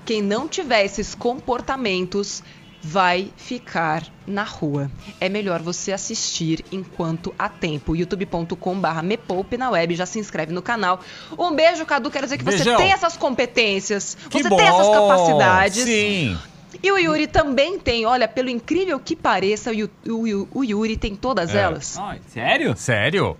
Quem 0.05 0.21
não 0.21 0.47
tiver 0.47 0.83
esses 0.85 1.15
comportamentos 1.15 2.43
vai 2.85 3.31
ficar 3.37 4.03
na 4.27 4.43
rua. 4.43 4.91
É 5.21 5.29
melhor 5.29 5.61
você 5.61 5.93
assistir 5.93 6.65
enquanto 6.69 7.33
há 7.39 7.47
tempo. 7.47 7.95
youtube.com/barra 7.95 9.01
me 9.01 9.15
poupe 9.15 9.55
na 9.57 9.69
web, 9.69 9.95
já 9.95 10.05
se 10.05 10.19
inscreve 10.19 10.51
no 10.51 10.61
canal. 10.61 10.99
Um 11.39 11.51
beijo, 11.55 11.85
Cadu. 11.85 12.11
Quero 12.11 12.25
dizer 12.25 12.37
que 12.37 12.43
você 12.43 12.57
Beijão. 12.57 12.75
tem 12.77 12.91
essas 12.91 13.15
competências, 13.15 14.17
Que 14.29 14.43
você 14.43 14.49
bom. 14.49 14.57
tem 14.57 14.67
essas 14.67 14.89
capacidades. 14.89 15.83
Sim. 15.83 16.37
E 16.81 16.91
o 16.91 16.97
Yuri 16.97 17.27
também 17.27 17.79
tem, 17.79 18.05
olha, 18.05 18.27
pelo 18.27 18.49
incrível 18.49 18.99
que 18.99 19.15
pareça, 19.15 19.71
o, 19.71 20.11
o 20.11 20.47
o 20.59 20.63
Yuri 20.65 20.97
tem 20.97 21.15
todas 21.15 21.55
É. 21.55 21.59
elas. 21.59 21.97
Sério? 22.27 22.75
Sério? 22.75 23.37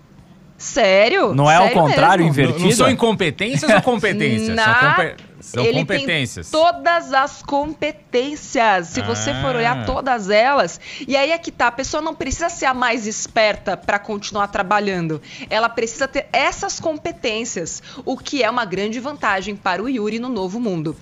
Sério? 0.58 1.34
Não 1.36 1.50
é 1.52 1.56
ao 1.56 1.64
Sério 1.68 1.82
contrário, 1.82 2.24
mesmo. 2.26 2.30
invertido? 2.40 2.60
Não, 2.60 2.68
não 2.70 2.76
são 2.78 2.90
incompetências 2.90 3.70
ou 3.70 3.82
competências? 3.82 4.48
Na- 4.56 4.64
São, 4.80 4.90
compe- 4.96 5.16
são 5.44 5.64
Ele 5.64 5.80
competências. 5.80 6.50
tem 6.50 6.60
todas 6.62 7.14
as 7.14 7.42
competências. 7.44 8.88
Se 8.88 9.02
você 9.02 9.34
for 9.36 9.54
Ah. 9.56 9.58
olhar 9.58 9.86
todas 9.86 10.30
elas, 10.30 10.80
e 11.08 11.16
aí 11.16 11.32
é 11.32 11.38
que 11.38 11.52
tá, 11.52 11.68
a 11.68 11.72
pessoa 11.72 12.02
não 12.02 12.16
precisa 12.16 12.50
ser 12.50 12.66
a 12.66 12.74
mais 12.74 13.06
esperta 13.08 13.76
para 13.78 14.00
continuar 14.00 14.48
trabalhando. 14.48 15.22
Ela 15.50 15.70
precisa 15.70 16.08
ter 16.08 16.28
essas 16.32 16.80
competências, 16.80 17.82
o 18.06 18.18
que 18.18 18.44
é 18.44 18.50
uma 18.50 18.66
grande 18.66 19.00
vantagem 19.00 19.56
para 19.56 19.82
o 19.84 19.90
Yuri 19.90 20.20
no 20.20 20.30
novo 20.30 20.60
mundo. 20.60 20.96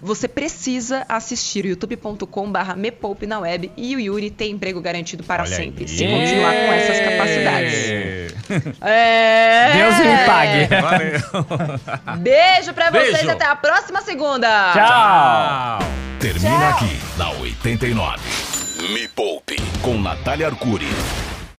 Você 0.00 0.28
precisa 0.28 1.04
assistir 1.08 1.66
youtube.com/barra 1.66 2.76
me 2.76 2.90
poupe 2.92 3.26
na 3.26 3.40
web 3.40 3.72
e 3.76 3.96
o 3.96 4.00
Yuri 4.00 4.30
tem 4.30 4.52
emprego 4.52 4.80
garantido 4.80 5.24
para 5.24 5.42
Olha 5.42 5.56
sempre, 5.56 5.84
aí. 5.84 5.88
se 5.88 6.04
continuar 6.06 6.52
com 6.52 6.72
essas 6.72 7.00
capacidades. 7.00 7.74
É. 8.80 9.72
Deus 9.74 9.98
me 9.98 10.24
pague. 10.24 10.66
Valeu. 10.80 12.18
Beijo 12.18 12.72
pra 12.72 12.90
vocês 12.90 13.12
Beijo. 13.12 13.30
até 13.30 13.44
a 13.44 13.56
próxima 13.56 14.00
segunda. 14.02 14.72
Tchau. 14.72 15.88
Termina 16.20 16.68
aqui 16.70 16.98
na 17.16 17.30
89. 17.30 18.18
Me 18.92 19.08
Poupe 19.08 19.56
com 19.82 19.98
Natália 20.00 20.46
Arcuri. 20.46 20.86